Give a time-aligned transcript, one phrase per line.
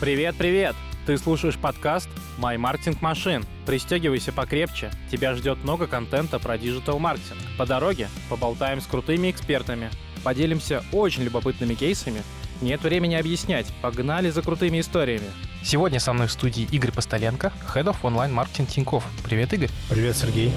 [0.00, 0.74] Привет, привет!
[1.04, 2.08] Ты слушаешь подкаст
[2.38, 3.44] «My Marketing Machine».
[3.66, 7.38] Пристегивайся покрепче, тебя ждет много контента про диджитал-маркетинг.
[7.58, 9.90] По дороге поболтаем с крутыми экспертами,
[10.24, 12.22] поделимся очень любопытными кейсами.
[12.62, 15.26] Нет времени объяснять, погнали за крутыми историями.
[15.62, 19.04] Сегодня со мной в студии Игорь Постоленко, Head of Online Marketing Тинькофф.
[19.22, 19.70] Привет, Игорь.
[19.90, 20.50] Привет, Сергей.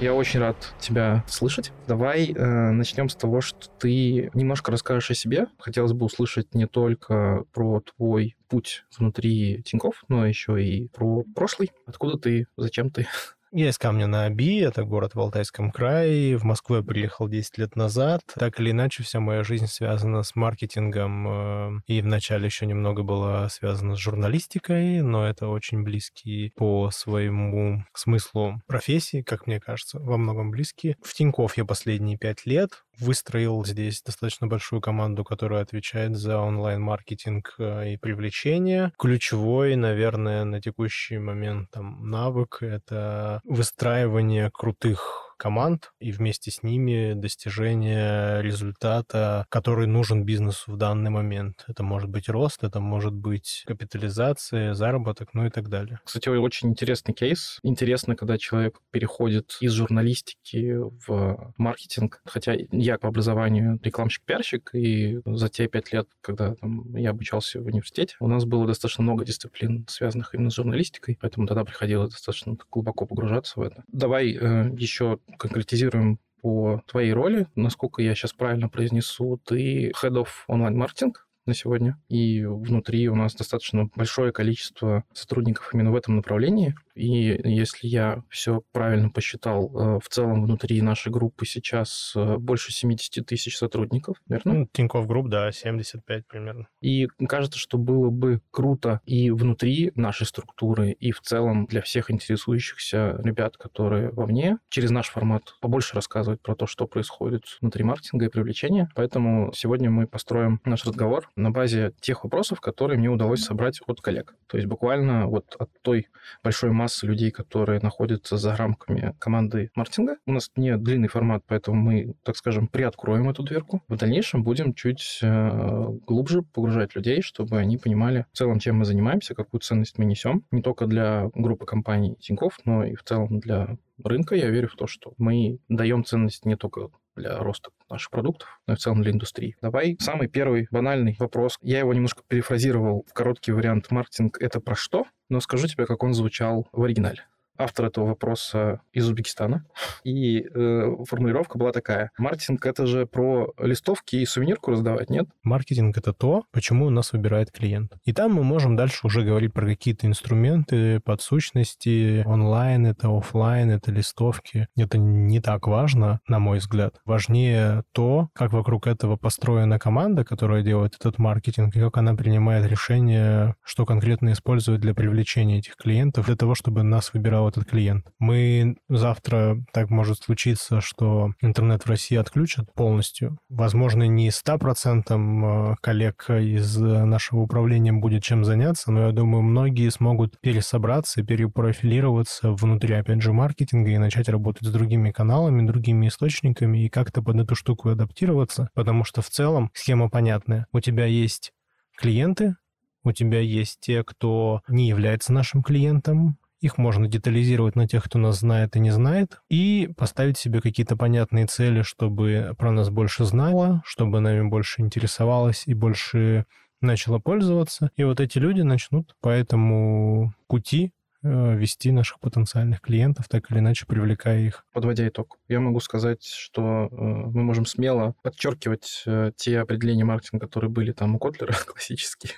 [0.00, 1.72] Я очень рад тебя слышать.
[1.88, 5.48] Давай э, начнем с того, что ты немножко расскажешь о себе.
[5.58, 11.72] Хотелось бы услышать не только про твой путь внутри Тиньков, но еще и про прошлый.
[11.84, 13.08] Откуда ты, зачем ты?
[13.50, 16.36] Я из Камня на Оби, это город в Алтайском крае.
[16.36, 18.20] В Москву я приехал 10 лет назад.
[18.34, 21.78] Так или иначе, вся моя жизнь связана с маркетингом.
[21.78, 27.84] э, И вначале еще немного была связана с журналистикой, но это очень близкие по своему
[27.94, 30.96] смыслу профессии, как мне кажется, во многом близкие.
[31.02, 37.54] В Тинькофф я последние пять лет выстроил здесь достаточно большую команду, которая отвечает за онлайн-маркетинг
[37.58, 38.92] э, и привлечение.
[38.98, 47.14] Ключевой, наверное, на текущий момент там навык— это выстраивание крутых команд и вместе с ними
[47.14, 51.64] достижение результата, который нужен бизнесу в данный момент.
[51.68, 56.00] Это может быть рост, это может быть капитализация, заработок, ну и так далее.
[56.04, 57.58] Кстати, очень интересный кейс.
[57.62, 62.20] Интересно, когда человек переходит из журналистики в маркетинг.
[62.24, 67.66] Хотя я по образованию рекламщик-пиарщик, и за те пять лет, когда там, я обучался в
[67.66, 72.56] университете, у нас было достаточно много дисциплин, связанных именно с журналистикой, поэтому тогда приходилось достаточно
[72.70, 73.84] глубоко погружаться в это.
[73.88, 77.46] Давай э, еще конкретизируем по твоей роли.
[77.54, 81.12] Насколько я сейчас правильно произнесу, ты Head of Online Marketing
[81.46, 86.74] на сегодня, и внутри у нас достаточно большое количество сотрудников именно в этом направлении.
[86.98, 92.72] И если я все правильно посчитал, э, в целом внутри нашей группы сейчас э, больше
[92.72, 94.52] 70 тысяч сотрудников, верно?
[94.52, 96.66] Ну, Тинькофф Групп, да, 75 примерно.
[96.80, 102.10] И кажется, что было бы круто и внутри нашей структуры, и в целом для всех
[102.10, 108.26] интересующихся ребят, которые вовне, через наш формат побольше рассказывать про то, что происходит внутри маркетинга
[108.26, 108.90] и привлечения.
[108.94, 114.00] Поэтому сегодня мы построим наш разговор на базе тех вопросов, которые мне удалось собрать от
[114.00, 114.34] коллег.
[114.48, 116.08] То есть буквально вот от той
[116.42, 120.16] большой массы людей, которые находятся за рамками команды маркетинга.
[120.26, 123.82] У нас не длинный формат, поэтому мы, так скажем, приоткроем эту дверку.
[123.88, 128.84] В дальнейшем будем чуть э, глубже погружать людей, чтобы они понимали в целом, чем мы
[128.84, 130.44] занимаемся, какую ценность мы несем.
[130.50, 134.34] Не только для группы компаний Тинькофф, но и в целом для рынка.
[134.34, 138.74] Я верю в то, что мы даем ценность не только для роста наших продуктов, но
[138.74, 139.56] и в целом для индустрии.
[139.60, 141.56] Давай самый первый банальный вопрос.
[141.60, 143.90] Я его немножко перефразировал в короткий вариант.
[143.90, 145.04] Маркетинг— это про что?
[145.28, 147.26] Но скажу тебе, как он звучал в оригинале
[147.58, 149.66] автор этого вопроса из Узбекистана.
[150.04, 152.10] И э, формулировка была такая.
[152.18, 155.28] Маркетинг— это же про листовки и сувенирку раздавать, нет?
[155.42, 157.92] Маркетинг— это то, почему нас выбирает клиент.
[158.04, 163.90] И там мы можем дальше уже говорить про какие-то инструменты, подсущности, онлайн это, офлайн это,
[163.90, 164.68] листовки.
[164.76, 167.00] Это не так важно, на мой взгляд.
[167.04, 172.66] Важнее то, как вокруг этого построена команда, которая делает этот маркетинг, и как она принимает
[172.66, 177.12] решение, что конкретно использовать для привлечения этих клиентов, для того, чтобы нас
[177.48, 178.06] этот клиент.
[178.18, 183.38] Мы завтра, так может случиться, что интернет в России отключат полностью.
[183.48, 190.38] Возможно, не 100% коллег из нашего управления будет чем заняться, но я думаю, многие смогут
[190.40, 196.88] пересобраться, перепрофилироваться внутри, опять же, маркетинга и начать работать с другими каналами, другими источниками и
[196.88, 200.66] как-то под эту штуку адаптироваться, потому что в целом схема понятная.
[200.72, 201.52] У тебя есть
[201.96, 202.56] клиенты,
[203.04, 208.18] у тебя есть те, кто не является нашим клиентом, их можно детализировать на тех, кто
[208.18, 213.24] нас знает и не знает, и поставить себе какие-то понятные цели, чтобы про нас больше
[213.24, 216.46] знало, чтобы нами больше интересовалось и больше
[216.80, 217.90] начало пользоваться.
[217.96, 220.92] И вот эти люди начнут по этому пути
[221.28, 224.64] вести наших потенциальных клиентов, так или иначе привлекая их.
[224.72, 230.46] Подводя итог, я могу сказать, что э, мы можем смело подчеркивать э, те определения маркетинга,
[230.46, 232.32] которые были там у Котлера классические,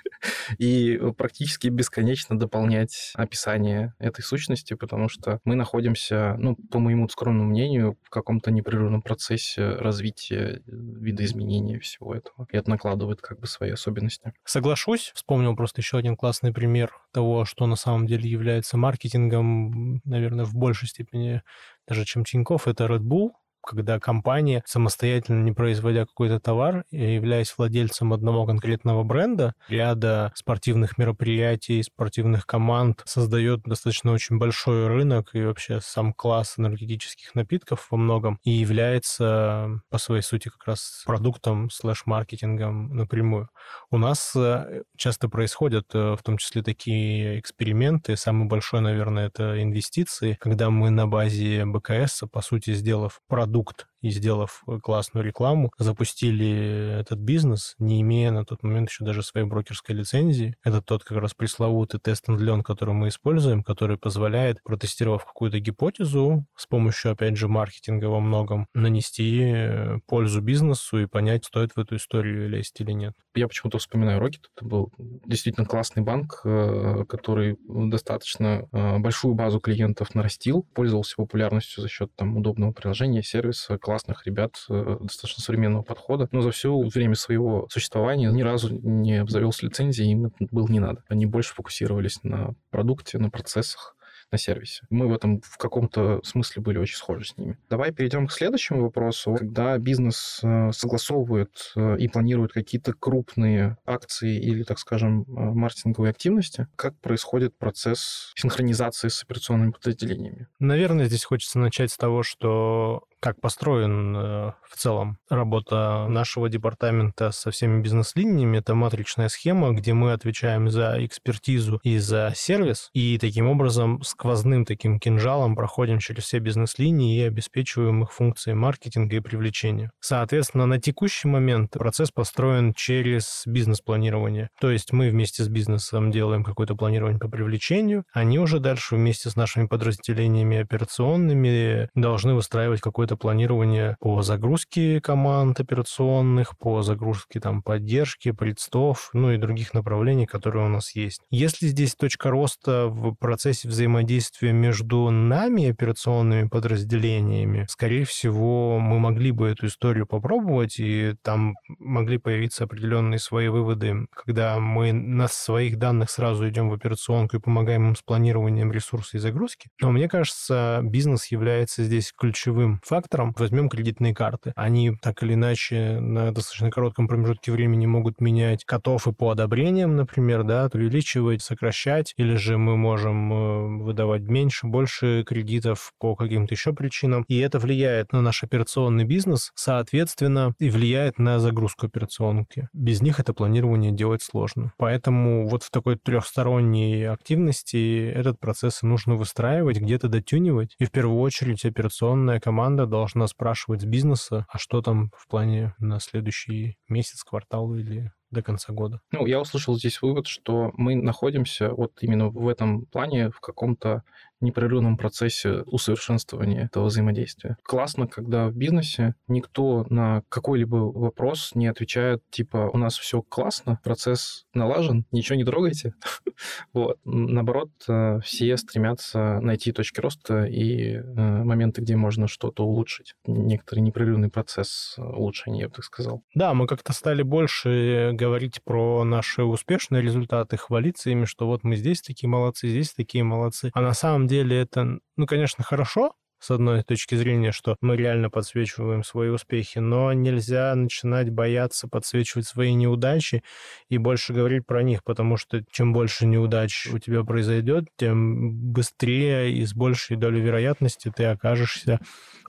[0.57, 7.49] и практически бесконечно дополнять описание этой сущности, потому что мы находимся, ну, по моему скромному
[7.49, 12.47] мнению, в каком-то непрерывном процессе развития, видоизменения всего этого.
[12.51, 14.33] И это накладывает как бы свои особенности.
[14.45, 15.11] Соглашусь.
[15.15, 20.55] Вспомнил просто еще один классный пример того, что на самом деле является маркетингом, наверное, в
[20.55, 21.43] большей степени
[21.87, 23.31] даже, чем Тинькофф, это Red Bull.
[23.61, 31.83] Когда компания, самостоятельно не производя какой-то товар, являясь владельцем одного конкретного бренда, ряда спортивных мероприятий,
[31.83, 38.39] спортивных команд, создает достаточно очень большой рынок и вообще сам класс энергетических напитков во многом
[38.43, 43.49] и является по своей сути как раз продуктом слэш-маркетингом напрямую.
[43.89, 48.17] У нас э, часто происходят э, в том числе такие эксперименты.
[48.17, 53.90] Самый большой, наверное, это инвестиции, когда мы на базе БКС, по сути, сделав продукт продукт
[54.01, 59.23] и сделав э, классную рекламу, запустили этот бизнес, не имея на тот момент еще даже
[59.23, 60.55] своей брокерской лицензии.
[60.63, 66.45] Это тот как раз пресловутый тест and который мы используем, который позволяет, протестировав какую-то гипотезу,
[66.55, 71.79] с помощью, опять же, маркетинга во многом, нанести э, пользу бизнесу и понять, стоит в
[71.79, 73.13] эту историю лезть или нет.
[73.35, 74.45] Я почему-то вспоминаю Rocket.
[74.55, 74.91] Это был
[75.25, 82.37] действительно классный банк, э, который достаточно большую базу клиентов нарастил, пользовался популярностью за счет там
[82.37, 88.31] удобного приложения, сервиса, классных ребят, э, достаточно современного подхода, но за все время своего существования
[88.31, 91.03] ни разу не обзавелся лицензией, им это было не надо.
[91.09, 93.97] Они больше фокусировались на продукте, на процессах,
[94.31, 94.83] на сервисе.
[94.89, 97.57] Мы в этом в каком-то смысле были очень схожи с ними.
[97.69, 99.35] Давай перейдем к следующему вопросу.
[99.35, 106.67] Когда бизнес э, согласовывает э, и планирует какие-то крупные акции или, так скажем, маркетинговые активности,
[106.77, 110.47] как происходит процесс синхронизации с операционными подразделениями?
[110.59, 117.31] Наверное, здесь хочется начать с того, что как построен э, в целом работа нашего департамента
[117.31, 118.57] со всеми бизнес-линиями.
[118.57, 124.65] Это матричная схема, где мы отвечаем за экспертизу и за сервис, и таким образом сквозным
[124.65, 129.91] таким кинжалом проходим через все бизнес-линии и обеспечиваем их функции маркетинга и привлечения.
[129.99, 134.49] Соответственно, на текущий момент процесс построен через бизнес-планирование.
[134.59, 139.29] То есть мы вместе с бизнесом делаем какое-то планирование по привлечению, они уже дальше вместе
[139.29, 147.41] с нашими подразделениями операционными должны выстраивать какой-то это планирование по загрузке команд операционных, по загрузке
[147.41, 151.19] там поддержки, предстов, ну и других направлений, которые у нас есть.
[151.29, 159.31] Если здесь точка роста в процессе взаимодействия между нами, операционными подразделениями, скорее всего, мы могли
[159.31, 165.77] бы эту историю попробовать, и там могли появиться определенные свои выводы, когда мы на своих
[165.77, 169.67] данных сразу идем в операционку и помогаем им с планированием ресурсов и загрузки.
[169.81, 173.33] Но мне кажется, бизнес является здесь ключевым фактором, фактором.
[173.37, 174.53] Возьмем кредитные карты.
[174.55, 179.95] Они так или иначе на достаточно коротком промежутке времени могут менять котов и по одобрениям,
[179.95, 186.53] например, да, увеличивать, сокращать, или же мы можем э, выдавать меньше, больше кредитов по каким-то
[186.53, 187.25] еще причинам.
[187.27, 192.67] И это влияет на наш операционный бизнес, соответственно, и влияет на загрузку операционки.
[192.73, 194.73] Без них это планирование делать сложно.
[194.77, 200.75] Поэтому вот в такой трехсторонней активности этот процесс нужно выстраивать, где-то дотюнивать.
[200.79, 205.73] И в первую очередь операционная команда должна спрашивать с бизнеса, а что там в плане
[205.79, 209.01] на следующий месяц, квартал или до конца года.
[209.11, 214.03] Ну, я услышал здесь вывод, что мы находимся вот именно в этом плане в каком-то
[214.41, 217.57] непрерывном процессе усовершенствования этого взаимодействия.
[217.63, 223.79] Классно, когда в бизнесе никто на какой-либо вопрос не отвечает, типа, у нас все классно,
[223.83, 225.93] процесс налажен, ничего не трогайте.
[226.73, 226.97] вот.
[227.05, 233.13] Наоборот, э, все стремятся найти точки роста и э, моменты, где можно что-то улучшить.
[233.25, 236.23] Некоторый непрерывный процесс улучшения, я бы так сказал.
[236.35, 241.75] Да, мы как-то стали больше говорить про наши успешные результаты, хвалиться ими, что вот мы
[241.75, 243.71] здесь такие молодцы, здесь такие молодцы.
[243.73, 248.29] А на самом деле это, ну, конечно, хорошо, с одной точки зрения, что мы реально
[248.29, 253.43] подсвечиваем свои успехи, но нельзя начинать бояться подсвечивать свои неудачи
[253.89, 259.53] и больше говорить про них, потому что чем больше неудач у тебя произойдет, тем быстрее
[259.53, 261.99] и с большей долей вероятности ты окажешься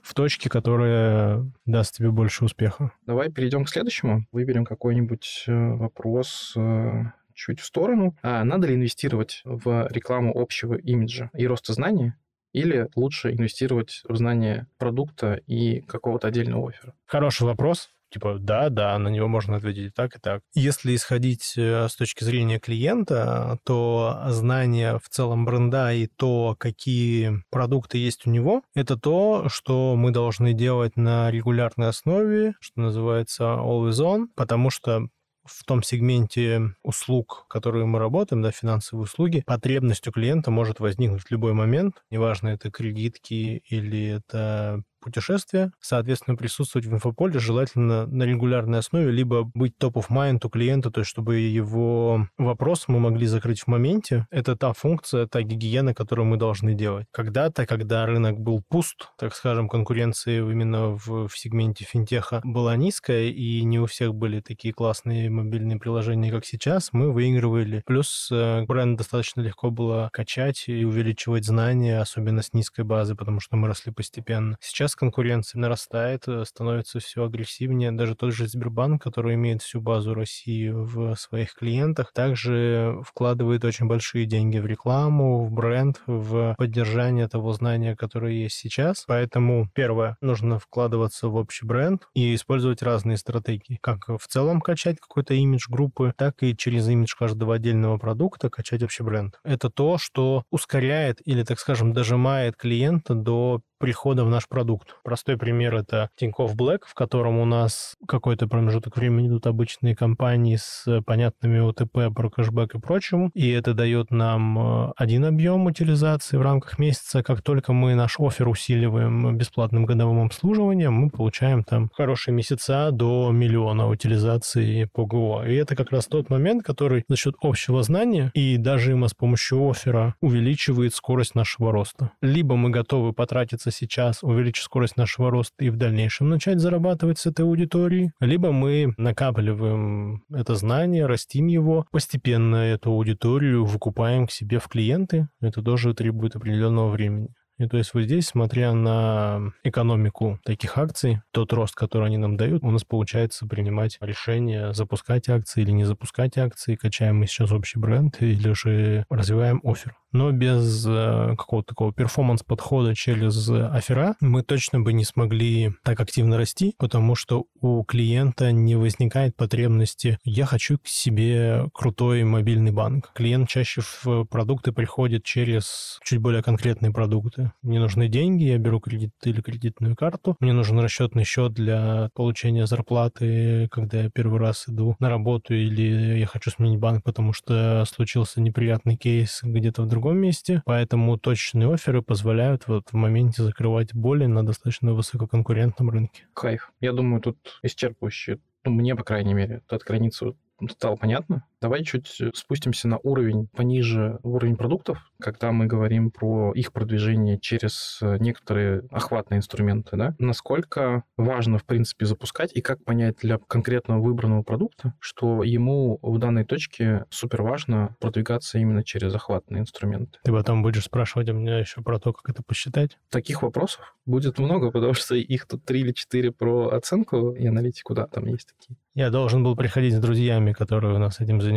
[0.01, 2.91] в точке, которая даст тебе больше успеха.
[3.05, 4.25] Давай перейдем к следующему.
[4.31, 7.03] Выберем какой-нибудь э, вопрос э,
[7.35, 8.15] чуть в сторону.
[8.21, 12.13] А надо ли инвестировать в рекламу общего имиджа и роста знаний?
[12.53, 16.93] Или лучше инвестировать в знание продукта и какого-то отдельного оффера?
[17.05, 17.89] Хороший вопрос.
[18.13, 20.41] Типа, да, да, на него можно ответить и так, и так.
[20.53, 27.43] Если исходить э, с точки зрения клиента, то знание в целом бренда и то, какие
[27.49, 33.45] продукты есть у него, это то, что мы должны делать на регулярной основе, что называется
[33.45, 35.07] always on, потому что
[35.45, 41.23] в том сегменте услуг, которые мы работаем, да, финансовые услуги, потребность у клиента может возникнуть
[41.23, 48.23] в любой момент, неважно, это кредитки или это путешествия, соответственно, присутствовать в инфополе желательно на
[48.23, 52.99] регулярной основе, либо быть топ of mind у клиента, то есть чтобы его вопрос мы
[52.99, 54.27] могли закрыть в моменте.
[54.31, 57.05] Это та функция, та гигиена, которую мы должны делать.
[57.11, 63.25] Когда-то, когда рынок был пуст, так скажем, конкуренции именно в, в сегменте финтеха была низкая,
[63.25, 67.83] и не у всех были такие классные мобильные приложения, как сейчас, мы выигрывали.
[67.85, 73.39] Плюс э, бренд достаточно легко было качать и увеличивать знания, особенно с низкой базы, потому
[73.39, 74.57] что мы росли постепенно.
[74.61, 77.91] Сейчас конкуренция нарастает, э, становится все агрессивнее.
[77.91, 83.87] Даже тот же Сбербанк, который имеет всю базу России в своих клиентах, также вкладывает очень
[83.87, 89.03] большие деньги в рекламу, в бренд, в поддержание того знания, которое есть сейчас.
[89.07, 93.79] Поэтому, первое, нужно вкладываться в общий бренд и использовать разные стратегии.
[93.81, 98.83] Как в целом качать какой-то имидж группы, так и через имидж каждого отдельного продукта качать
[98.83, 99.39] общий бренд.
[99.43, 104.95] Это то, что ускоряет или, так скажем, дожимает клиента до прихода в наш продукт.
[105.03, 110.55] Простой пример— это Тинькофф Black, в котором у нас какой-то промежуток времени идут обычные компании
[110.55, 116.37] с понятными ОТП про кэшбэк и прочему, и это дает нам э, один объем утилизации
[116.37, 117.23] в рамках месяца.
[117.23, 123.31] Как только мы наш офер усиливаем бесплатным годовым обслуживанием, мы получаем там хорошие месяца до
[123.31, 125.43] миллиона утилизации по ГО.
[125.45, 129.69] И это как раз тот момент, который за счет общего знания и дожима с помощью
[129.69, 132.11] оффера увеличивает скорость нашего роста.
[132.21, 137.25] Либо мы готовы потратиться сейчас, увеличить скорость нашего роста и в дальнейшем начать зарабатывать с
[137.25, 144.59] этой аудиторией, либо мы накапливаем это знание, растим его, постепенно эту аудиторию выкупаем к себе
[144.59, 145.27] в клиенты.
[145.41, 147.29] Это тоже требует определенного времени.
[147.59, 152.35] И то есть вот здесь, смотря на экономику таких акций, тот рост, который они нам
[152.35, 157.51] дают, у нас получается принимать решение, запускать акции или не запускать акции, качаем мы сейчас
[157.51, 164.43] общий бренд или же развиваем офер но без э, какого-то такого перформанс-подхода через афера мы
[164.43, 170.45] точно бы не смогли так активно расти, потому что у клиента не возникает потребности «я
[170.45, 173.11] хочу к себе крутой мобильный банк».
[173.13, 177.51] Клиент чаще в продукты приходит через чуть более конкретные продукты.
[177.63, 182.67] Мне нужны деньги, я беру кредит или кредитную карту, мне нужен расчетный счет для получения
[182.67, 187.83] зарплаты, когда я первый раз иду на работу или я хочу сменить банк, потому что
[187.85, 193.41] случился неприятный кейс где-то в другом другом месте, поэтому точечные оферы позволяют вот в моменте
[193.41, 196.25] закрывать боли на достаточно высококонкурентном рынке.
[196.33, 196.71] Кайф.
[196.81, 200.37] Я думаю, тут исчерпывающе ну, мне, по крайней мере, от границу
[200.69, 201.45] стало понятно.
[201.63, 207.99] Давай чуть спустимся на уровень пониже, уровень продуктов, когда мы говорим про их продвижение через
[208.01, 209.95] э, некоторые охватные инструменты.
[209.95, 210.13] Да?
[210.19, 216.17] Насколько важно, в принципе, запускать и как понять для конкретного выбранного продукта, что ему в
[216.17, 220.19] данной точке супер важно продвигаться именно через охватные инструменты.
[220.21, 222.97] Ты потом будешь спрашивать у меня еще про то, как это посчитать?
[223.09, 227.93] Таких вопросов будет много, потому что их тут три или четыре про оценку и аналитику,
[227.93, 228.77] да, там есть такие.
[228.95, 231.52] Я должен был приходить с друзьями, которые у нас этим занимаются.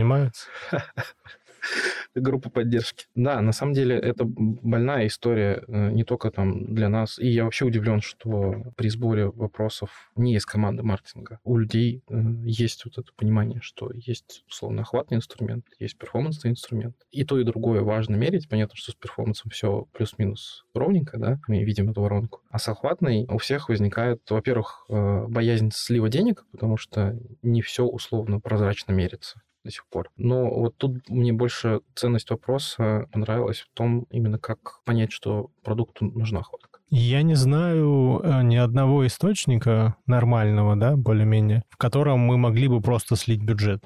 [2.14, 3.06] группа поддержки.
[3.14, 7.18] Да, на самом деле это больная история э, не только там для нас.
[7.18, 11.40] И я вообще удивлен, что при сборе вопросов не из команды маркетинга.
[11.44, 16.96] У людей э, есть вот это понимание, что есть условно охватный инструмент, есть перформансный инструмент.
[17.10, 18.48] И то, и другое важно мерить.
[18.48, 22.40] Понятно, что с перформансом все плюс-минус ровненько, да, мы видим эту воронку.
[22.50, 27.84] А с охватной у всех возникает, во-первых, э, боязнь слива денег, потому что не все
[27.84, 30.10] условно прозрачно мерится до сих пор.
[30.16, 36.06] Но вот тут мне больше ценность вопроса понравилась в том, именно как понять, что продукту
[36.06, 36.80] нужна охватка.
[36.88, 42.80] Я не знаю э, ни одного источника нормального, да, более-менее, в котором мы могли бы
[42.80, 43.84] просто слить бюджет.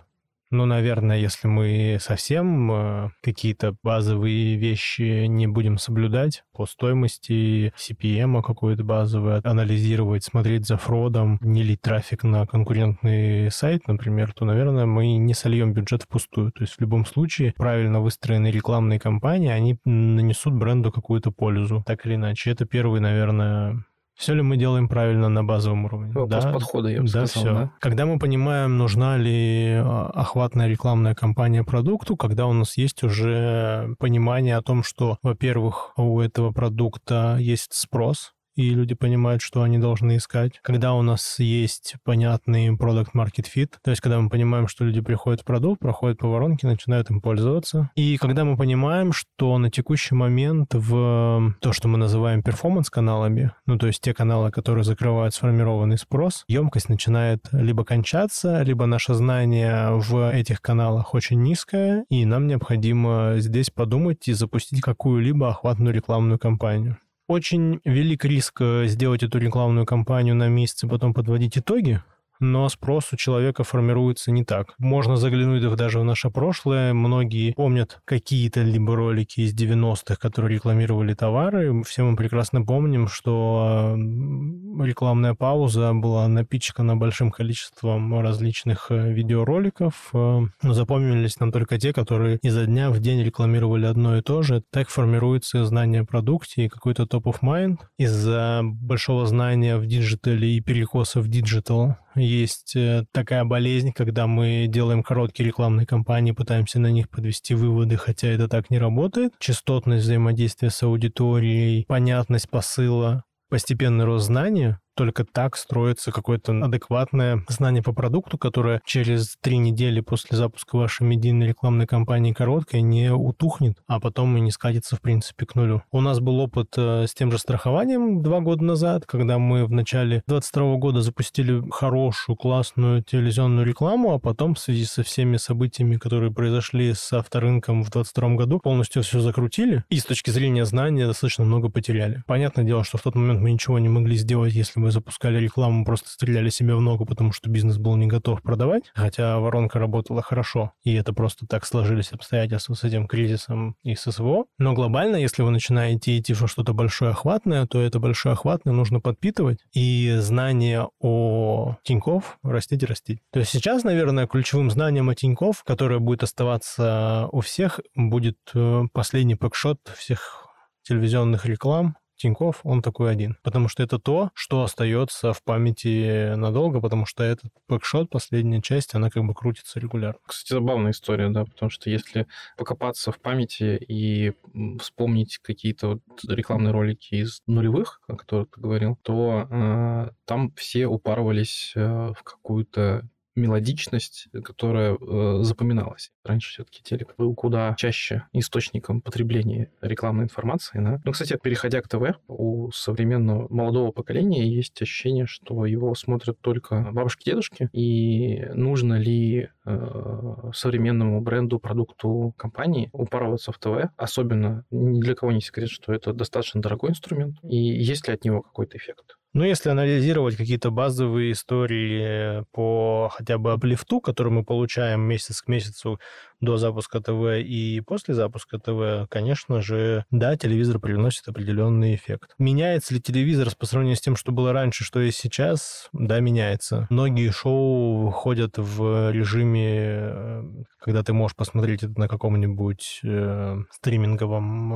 [0.53, 8.43] Ну, наверное, если мы совсем э, какие-то базовые вещи не будем соблюдать по стоимости CPM
[8.43, 14.87] какой-то базовый, анализировать, смотреть за фродом, не лить трафик на конкурентный сайт, например, то, наверное,
[14.87, 16.51] мы не сольем бюджет впустую.
[16.51, 22.05] То есть в любом случае правильно выстроенные рекламные кампании, они нанесут бренду какую-то пользу, так
[22.07, 22.51] или иначе.
[22.51, 23.85] Это первый, наверное,
[24.21, 26.13] все ли мы делаем правильно на базовом уровне?
[26.13, 27.43] Вопрос да, подхода, я бы да, сказал.
[27.43, 27.55] Все.
[27.55, 27.73] Да?
[27.81, 33.95] Когда мы понимаем, нужна ли а, охватная рекламная кампания продукту, когда у нас есть уже
[33.99, 39.79] понимание о том, что, во-первых, у этого продукта есть спрос, и люди понимают, что они
[39.79, 40.61] должны искать.
[40.63, 45.01] Когда у нас есть понятный product market fit, то есть когда мы понимаем, что люди
[45.01, 47.91] приходят в продукт, проходят по воронке, начинают им пользоваться.
[47.95, 53.79] И когда мы понимаем, что на текущий момент в то, что мы называем перформанс-каналами, ну
[53.79, 59.91] то есть те каналы, которые закрывают сформированный спрос, емкость начинает либо кончаться, либо наше знание
[59.93, 66.39] в этих каналах очень низкое, и нам необходимо здесь подумать и запустить какую-либо охватную рекламную
[66.39, 66.99] кампанию.
[67.31, 72.03] Очень велик риск э, сделать эту рекламную кампанию на месяц и потом подводить итоги,
[72.41, 74.75] но спрос у человека формируется не так.
[74.79, 76.93] Можно заглянуть даже в наше прошлое.
[76.95, 81.83] Многие помнят какие-то либо ролики из 90-х, которые рекламировали товары.
[81.85, 90.11] Все мы прекрасно помним, что рекламная пауза была напичкана большим количеством различных э, видеороликов.
[90.13, 94.43] Э, но запомнились нам только те, которые изо дня в день рекламировали одно и то
[94.43, 94.63] же.
[94.71, 97.79] Так формируется знание о продукте и какой-то top of mind.
[97.99, 101.97] Из-за большого знания в диджитале и перекоса в диджитал
[102.31, 107.97] есть э, такая болезнь, когда мы делаем короткие рекламные кампании, пытаемся на них подвести выводы,
[107.97, 109.33] хотя это так не работает.
[109.39, 117.83] Частотность взаимодействия с аудиторией, понятность посыла, постепенный рост знания, только так строится какое-то адекватное знание
[117.83, 123.79] по продукту, которое через три недели после запуска вашей медийной рекламной кампании короткой не утухнет,
[123.87, 125.83] а потом и не скатится, в принципе, к нулю.
[125.91, 129.71] У нас был опыт э, с тем же страхованием два года назад, когда мы в
[129.71, 135.97] начале 22 года запустили хорошую, классную телевизионную рекламу, а потом в связи со всеми событиями,
[135.97, 141.07] которые произошли с авторынком в 22 году, полностью все закрутили и с точки зрения знания
[141.07, 142.23] достаточно много потеряли.
[142.27, 146.09] Понятное дело, что в тот момент мы ничего не могли сделать, если запускали рекламу, просто
[146.09, 150.73] стреляли себе в ногу, потому что бизнес был не готов продавать, хотя воронка работала хорошо,
[150.83, 154.47] и это просто так сложились обстоятельства с этим кризисом и с СВО.
[154.59, 159.01] Но глобально, если вы начинаете идти в что-то большое охватное, то это большое охватное нужно
[159.01, 163.21] подпитывать, и знание о Тиньков растить и растить.
[163.33, 168.83] То есть сейчас, наверное, ключевым знанием о Тиньков, которое будет оставаться у всех, будет э,
[168.93, 170.47] последний пэкшот всех
[170.83, 173.39] телевизионных реклам Тиньков, он такой один.
[173.43, 178.95] Потому что это то, что остается в памяти надолго, потому что этот бэкшот, последняя часть,
[178.95, 180.21] она как бы крутится регулярно.
[180.27, 184.33] Кстати, забавная история, да, потому что если покопаться в памяти и
[184.81, 190.87] вспомнить какие-то вот рекламные ролики из нулевых, о которых ты говорил, то э, там все
[190.87, 193.09] упарывались э, в какую-то
[193.41, 196.11] мелодичность, которая э, запоминалась.
[196.25, 200.79] Раньше все-таки телек был куда чаще источником потребления рекламной информации.
[200.79, 201.01] Да?
[201.05, 206.91] Ну, кстати, переходя к ТВ, у современного молодого поколения есть ощущение, что его смотрят только
[206.93, 215.15] бабушки-дедушки, и нужно ли э, современному бренду, продукту компании упарываться в ТВ, особенно ни для
[215.15, 219.17] кого не секрет, что это достаточно дорогой инструмент, и есть ли от него какой-то эффект?
[219.33, 225.49] Ну, если анализировать какие-то базовые истории по хотя бы аплифту, который мы получаем месяц к
[225.49, 226.01] месяцу
[226.41, 232.35] до запуска ТВ и после запуска ТВ, конечно же, да, телевизор приносит определенный эффект.
[232.39, 235.89] Меняется ли телевизор по сравнению с тем, что было раньше, что есть сейчас?
[235.93, 236.87] Да, меняется.
[236.91, 240.43] Многие шоу выходят в режиме, э,
[240.79, 244.75] когда ты можешь посмотреть это на каком-нибудь э, стриминговом...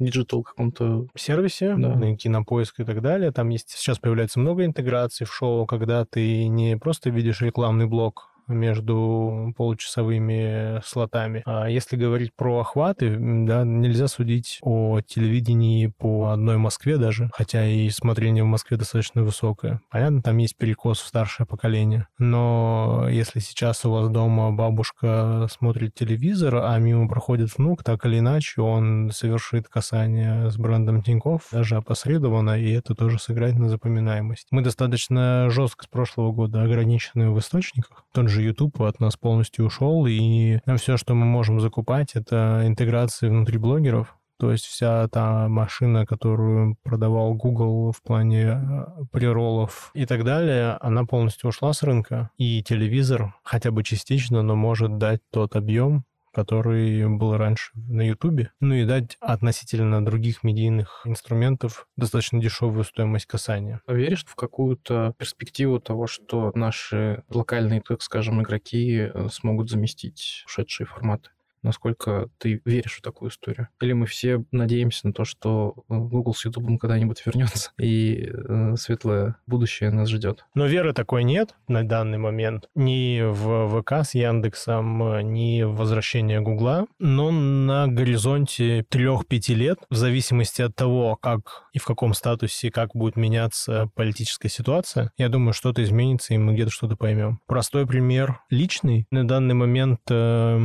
[0.00, 1.06] Э, Digital каком-то...
[1.16, 1.94] Сервисе, да.
[1.94, 3.30] на кинопоиск и так далее.
[3.30, 8.30] Там есть сейчас появляется много интеграций в шоу, когда ты не просто видишь рекламный блок,
[8.48, 11.42] между получасовыми слотами.
[11.46, 17.66] А если говорить про охваты, да, нельзя судить о телевидении по одной Москве даже, хотя
[17.66, 19.80] и смотрение в Москве достаточно высокое.
[19.90, 25.94] Понятно, там есть перекос в старшее поколение, но если сейчас у вас дома бабушка смотрит
[25.94, 31.76] телевизор, а мимо проходит внук, так или иначе он совершит касание с брендом Тинькофф, даже
[31.76, 34.48] опосредованно, и это тоже сыграет на запоминаемость.
[34.50, 38.04] Мы достаточно жестко с прошлого года ограничены в источниках.
[38.12, 42.62] Тот же же YouTube от нас полностью ушел, и все, что мы можем закупать, это
[42.64, 44.14] интеграции внутри блогеров.
[44.38, 50.78] То есть вся та машина, которую продавал Google в плане э, приролов и так далее,
[50.80, 52.30] она полностью ушла с рынка.
[52.38, 56.04] И телевизор хотя бы частично, но может дать тот объем,
[56.38, 58.52] который был раньше на Ютубе.
[58.60, 63.80] Ну и дать относительно других медийных инструментов достаточно дешевую стоимость касания.
[63.88, 70.86] Веришь в какую-то перспективу того, что наши локальные, так скажем, игроки э, смогут заместить ушедшие
[70.86, 71.30] форматы?
[71.62, 73.68] Насколько ты веришь в такую историю?
[73.80, 78.74] Или мы все надеемся на то, что э, Google с YouTube когда-нибудь вернется, и э,
[78.76, 80.44] светлое будущее нас ждет?
[80.54, 82.68] Но веры такой нет на данный момент.
[82.74, 86.86] Ни в ВК с Яндексом, ни в возвращение Гугла.
[86.98, 92.90] Но на горизонте 3-5 лет, в зависимости от того, как и в каком статусе, как
[92.94, 97.40] будет меняться политическая ситуация, я думаю, что-то изменится, и мы где-то что-то поймем.
[97.46, 99.06] Простой пример личный.
[99.10, 100.58] На данный момент э,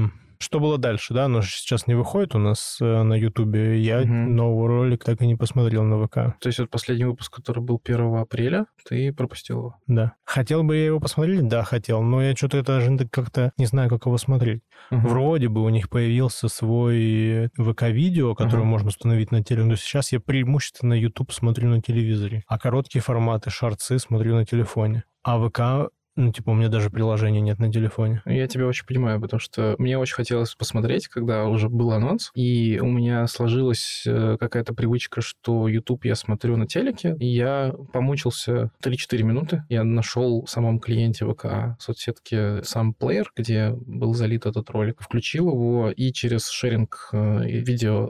[0.44, 1.26] Что было дальше, да?
[1.26, 3.80] Оно же сейчас не выходит у нас э, на Ютубе.
[3.80, 4.36] Я Мгм.
[4.36, 6.14] новый ролик так и не посмотрел на ВК.
[6.42, 9.76] То есть вот последний выпуск, который был 1 апреля, ты пропустил его.
[9.88, 10.14] Да.
[10.26, 11.48] Хотел бы я его посмотреть?
[11.48, 12.02] Да, хотел.
[12.02, 14.62] Но я что-то это даже как-то не знаю, как его смотреть.
[14.92, 15.08] Мгм.
[15.08, 18.66] Вроде бы у них появился свой ВК-видео, которое Ага.
[18.66, 19.64] можно установить на теле.
[19.64, 25.04] Но сейчас я преимущественно YouTube смотрю на телевизоре, а короткие форматы, шорцы смотрю на телефоне.
[25.24, 28.22] А ВК, ну, типа, у меня даже приложения нет на телефоне.
[28.26, 32.80] Я тебя очень понимаю, потому что мне очень хотелось посмотреть, когда уже был анонс, и
[32.80, 38.72] у меня сложилась э, какая-то привычка, что YouTube я смотрю на телеке, и я помучился
[38.84, 39.64] 3-4 минуты.
[39.70, 45.50] Я нашел в самом клиенте ВК соцсетки сам плеер, где был залит этот ролик, включил
[45.50, 48.10] его и через шеринг э, видео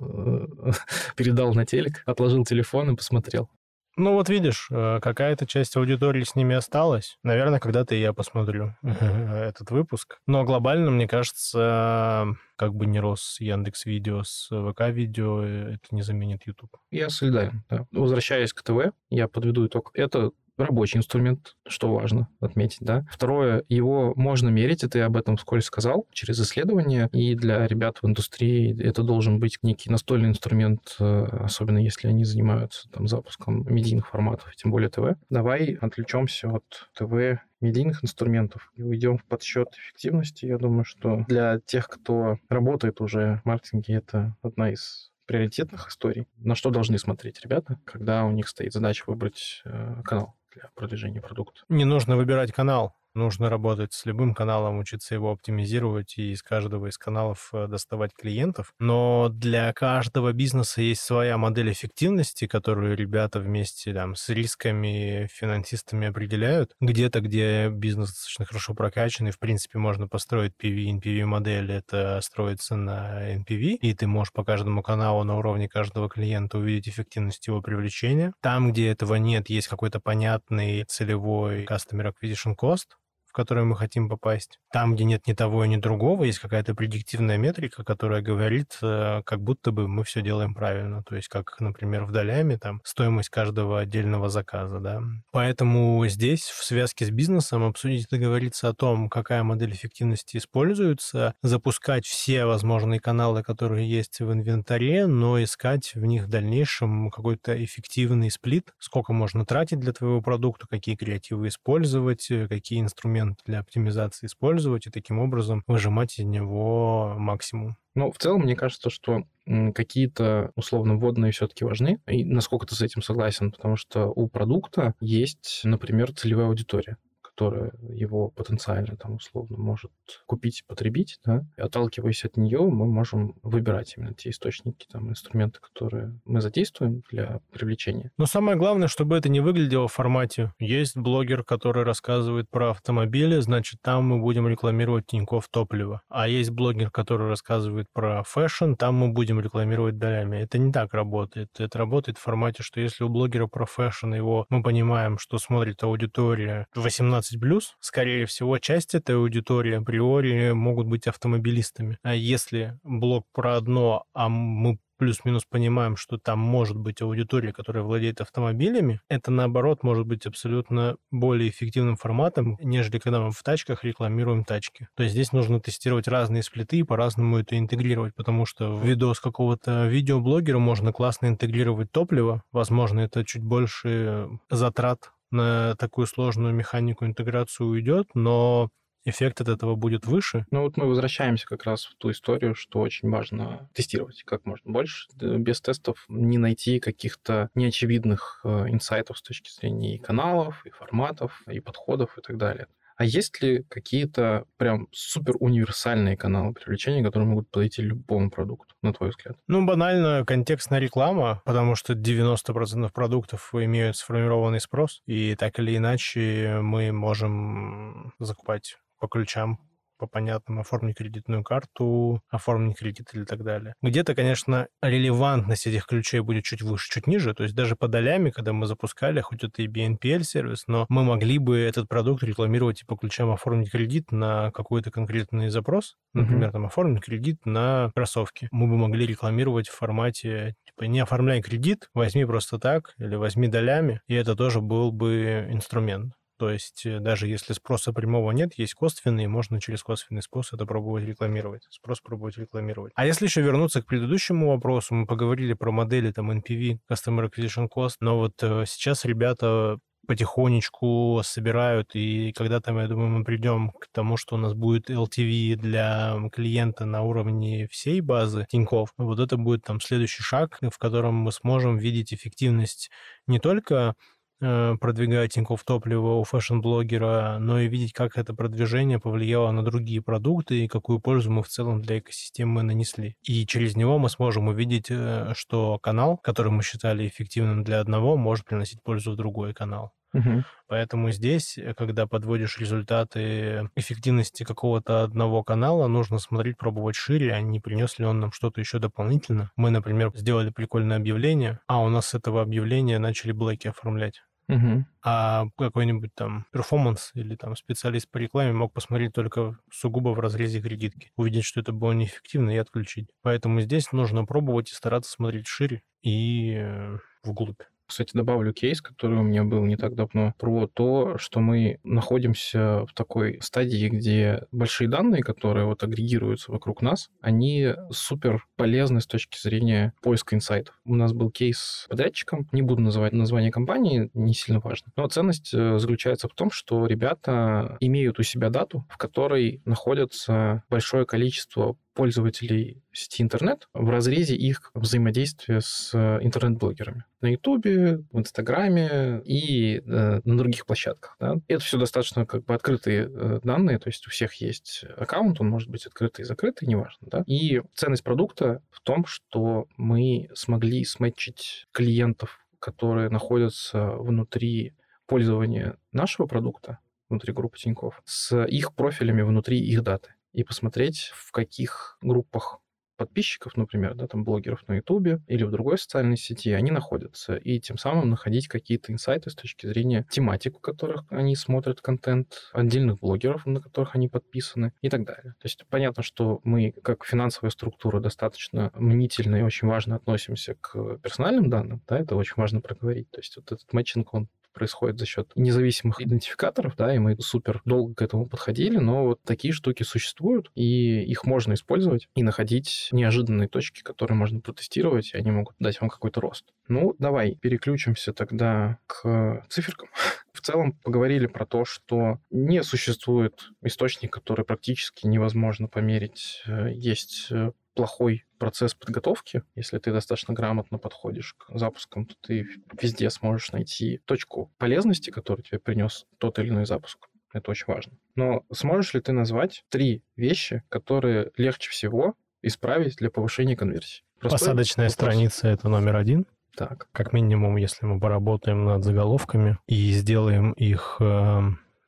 [0.65, 0.71] э,
[1.15, 3.49] передал на телек, отложил телефон и посмотрел.
[3.95, 7.17] Ну вот видишь, э, какая-то часть аудитории с ними осталась.
[7.23, 10.17] Наверное, когда-то и я посмотрю этот выпуск.
[10.25, 15.95] Но глобально, мне кажется, как бы не рос Яндекс Видео с ВК Видео, э, это
[15.95, 16.75] не заменит YouTube.
[16.91, 17.85] Я солидарен, да.
[17.91, 19.91] Возвращаясь к ТВ, я подведу итог.
[19.93, 23.05] Это рабочий инструмент, что важно отметить, да.
[23.11, 27.97] Второе, его можно мерить, и ты об этом вскользь сказал, через исследования, и для ребят
[28.01, 33.65] в индустрии это должен быть некий настольный инструмент, э, особенно если они занимаются там запуском
[33.73, 35.17] медийных форматов, тем более ТВ.
[35.29, 36.63] Давай отвлечемся от
[36.93, 40.45] ТВ медийных инструментов и уйдем в подсчет эффективности.
[40.45, 46.27] Я думаю, что для тех, кто работает уже в маркетинге, это одна из приоритетных историй.
[46.37, 51.21] На что должны смотреть ребята, когда у них стоит задача выбрать э, канал для продвижения
[51.21, 51.61] продукта?
[51.69, 52.95] Не нужно выбирать канал.
[53.15, 58.11] Нужно работать с любым каналом, учиться его оптимизировать и из каждого из каналов э, доставать
[58.13, 58.73] клиентов.
[58.79, 66.07] Но для каждого бизнеса есть своя модель эффективности, которую ребята вместе там, с рисками, финансистами
[66.07, 66.73] определяют.
[66.81, 72.19] Где-то, где бизнес достаточно хорошо прокачан, и в принципе можно построить PV, NPV модель, это
[72.21, 77.45] строится на NPV, и ты можешь по каждому каналу на уровне каждого клиента увидеть эффективность
[77.45, 78.33] его привлечения.
[78.41, 82.87] Там, где этого нет, есть какой-то понятный целевой Customer Acquisition Cost,
[83.33, 84.59] в который мы хотим попасть.
[84.71, 89.41] Там, где нет ни того ни другого, есть какая-то предиктивная метрика, которая говорит, э, как
[89.41, 91.01] будто бы мы все делаем правильно.
[91.03, 95.01] То есть, как, например, в долями, там, стоимость каждого отдельного заказа, да.
[95.31, 101.33] Поэтому здесь, в связке с бизнесом, обсудить и договориться о том, какая модель эффективности используется,
[101.41, 107.63] запускать все возможные каналы, которые есть в инвентаре, но искать в них в дальнейшем какой-то
[107.63, 113.59] эффективный сплит, сколько можно тратить для твоего продукта, какие креативы использовать, э, какие инструменты для
[113.59, 117.77] оптимизации использовать и таким образом выжимать из него максимум.
[117.95, 121.99] Ну, в целом, мне кажется, что какие-то условно вводные все-таки важны.
[122.07, 123.51] И насколько ты с этим согласен?
[123.51, 126.97] Потому что у продукта есть, например, целевая аудитория
[127.35, 129.91] которая его потенциально там условно может
[130.25, 135.59] купить потребить, да, и отталкиваясь от нее, мы можем выбирать именно те источники, там, инструменты,
[135.59, 138.11] которые мы задействуем для привлечения.
[138.17, 140.53] Но самое главное, чтобы это не выглядело в формате.
[140.59, 146.01] Есть блогер, который рассказывает про автомобили, значит, там мы будем рекламировать Тинькофф топливо.
[146.09, 150.37] А есть блогер, который рассказывает про фэшн, там мы будем рекламировать долями.
[150.37, 151.49] Это не так работает.
[151.57, 155.83] Это работает в формате, что если у блогера про фэшн его мы понимаем, что смотрит
[155.83, 161.97] аудитория 18 плюс, скорее всего, часть этой аудитории априори могут быть автомобилистами.
[162.03, 167.83] А если блог про одно, а мы плюс-минус понимаем, что там может быть аудитория, которая
[167.83, 173.83] владеет автомобилями, это, наоборот, может быть абсолютно более эффективным форматом, нежели когда мы в тачках
[173.83, 174.87] рекламируем тачки.
[174.95, 179.19] То есть здесь нужно тестировать разные сплиты и по-разному это интегрировать, потому что в видос
[179.19, 182.43] какого-то видеоблогера можно классно интегрировать топливо.
[182.53, 188.69] Возможно, это чуть больше затрат на такую сложную механику интеграцию уйдет, но
[189.05, 190.45] эффект от этого будет выше.
[190.51, 194.71] Ну вот мы возвращаемся как раз в ту историю, что очень важно тестировать как можно
[194.71, 195.09] больше.
[195.15, 201.41] Без тестов не найти каких-то неочевидных э, инсайтов с точки зрения и каналов, и форматов,
[201.47, 202.67] и подходов и так далее.
[202.97, 208.93] А есть ли какие-то прям супер универсальные каналы привлечения, которые могут подойти любому продукту, на
[208.93, 209.37] твой взгляд?
[209.47, 216.59] Ну, банально, контекстная реклама, потому что 90% продуктов имеют сформированный спрос, и так или иначе
[216.61, 219.59] мы можем закупать по ключам
[219.97, 223.75] по понятным, оформить кредитную карту, оформить кредит или так далее.
[223.81, 228.29] Где-то, конечно, релевантность этих ключей будет чуть выше, чуть ниже, то есть даже по долями,
[228.29, 232.85] когда мы запускали, хоть это и BNPL-сервис, но мы могли бы этот продукт рекламировать и
[232.85, 238.47] по ключам оформить кредит на какой-то конкретный запрос, например, там оформить кредит на кроссовки.
[238.51, 243.47] Мы бы могли рекламировать в формате, типа, не оформляй кредит, возьми просто так, или возьми
[243.47, 246.13] долями, и это тоже был бы инструмент.
[246.37, 250.65] То есть э, даже если спроса прямого нет, есть косвенный, можно через косвенный способ это
[250.65, 251.67] пробовать рекламировать.
[251.69, 252.91] Спрос пробовать рекламировать.
[252.95, 257.67] А если еще вернуться к предыдущему вопросу, мы поговорили про модели там NPV, Customer Acquisition
[257.73, 263.87] Cost, но вот э, сейчас ребята потихонечку собирают, и когда-то, я думаю, мы придем к
[263.91, 268.89] тому, что у нас будет LTV для клиента на уровне всей базы Тинькофф.
[268.97, 272.89] Вот это будет там следующий шаг, в котором мы сможем видеть эффективность
[273.27, 273.95] не только
[274.41, 280.01] э, продвигать Тинькофф топливо у фэшн-блогера, но и видеть, как это продвижение повлияло на другие
[280.01, 283.15] продукты и какую пользу мы в целом для экосистемы нанесли.
[283.23, 288.17] И через него мы сможем увидеть, э, что канал, который мы считали эффективным для одного,
[288.17, 289.93] может приносить пользу в другой канал.
[290.13, 290.43] Мгм.
[290.67, 297.41] Поэтому здесь, э, когда подводишь результаты эффективности какого-то одного канала, нужно смотреть, пробовать шире, а
[297.41, 299.51] не принес ли он нам что-то еще дополнительно.
[299.55, 304.21] Мы, например, сделали прикольное объявление, а у нас с этого объявления начали Black и оформлять.
[304.47, 304.85] Мгм.
[305.05, 310.61] А какой-нибудь там перформанс или там специалист по рекламе мог посмотреть только сугубо в разрезе
[310.61, 313.09] кредитки, увидеть, что это было неэффективно и отключить.
[313.21, 317.61] Поэтому здесь нужно пробовать и стараться смотреть шире и э, вглубь.
[317.87, 322.85] Кстати, добавлю кейс, который у меня был не так давно, про то, что мы находимся
[322.85, 329.07] в такой стадии, где большие данные, которые вот агрегируются вокруг нас, они супер полезны с
[329.07, 330.79] точки зрения поиска инсайтов.
[330.85, 334.91] У нас был кейс с подрядчиком, не буду называть название компании, не сильно важно.
[334.95, 340.63] Но ценность э, заключается в том, что ребята имеют у себя дату, в которой находится
[340.69, 347.05] большое количество пользователей сети интернет в разрезе их взаимодействия с э, интернет-блогерами.
[347.21, 351.15] На Ютубе, в Инстаграме и э, на других площадках.
[351.19, 351.35] Да?
[351.47, 355.49] Это все достаточно как бы открытые э, данные, то есть у всех есть аккаунт, он
[355.49, 357.07] может быть открытый и закрытый, неважно.
[357.09, 357.23] Да?
[357.27, 364.73] И ценность продукта в том, что мы смогли сметчить клиентов, которые находятся внутри
[365.05, 366.79] пользования нашего продукта,
[367.09, 372.59] внутри группы Тинькофф, с их профилями внутри их даты и посмотреть, в каких группах
[372.95, 377.59] подписчиков, например, да, там блогеров на Ютубе или в другой социальной сети, они находятся, и
[377.59, 382.99] тем самым находить какие-то инсайты с точки зрения тематик, у которых они смотрят контент, отдельных
[382.99, 385.33] блогеров, на которых они подписаны и так далее.
[385.39, 390.99] То есть понятно, что мы, как финансовая структура, достаточно мнительно и очень важно относимся к
[390.99, 393.09] персональным данным, да, это очень важно проговорить.
[393.11, 397.61] То есть вот этот матчинг, он происходит за счет независимых идентификаторов, да, и мы супер
[397.65, 402.89] долго к этому подходили, но вот такие штуки существуют, и их можно использовать и находить
[402.91, 406.45] неожиданные точки, которые можно протестировать, и они могут дать вам какой-то рост.
[406.67, 409.89] Ну, давай переключимся тогда к циферкам.
[410.33, 416.41] В целом поговорили про то, что не существует источник, который практически невозможно померить.
[416.47, 422.47] Э, Есть э, плохой процесс подготовки, если ты достаточно грамотно подходишь к запускам, то ты
[422.81, 427.07] везде сможешь найти точку полезности, которую тебе принес тот или иной запуск.
[427.31, 427.93] Это очень важно.
[428.15, 434.03] Но сможешь ли ты назвать три вещи, которые легче всего исправить для повышения конверсии?
[434.19, 434.93] Простой Посадочная вопрос.
[434.93, 436.27] страница— это номер один.
[436.55, 436.87] Так.
[436.91, 441.41] Как минимум, если мы поработаем над заголовками и сделаем их э,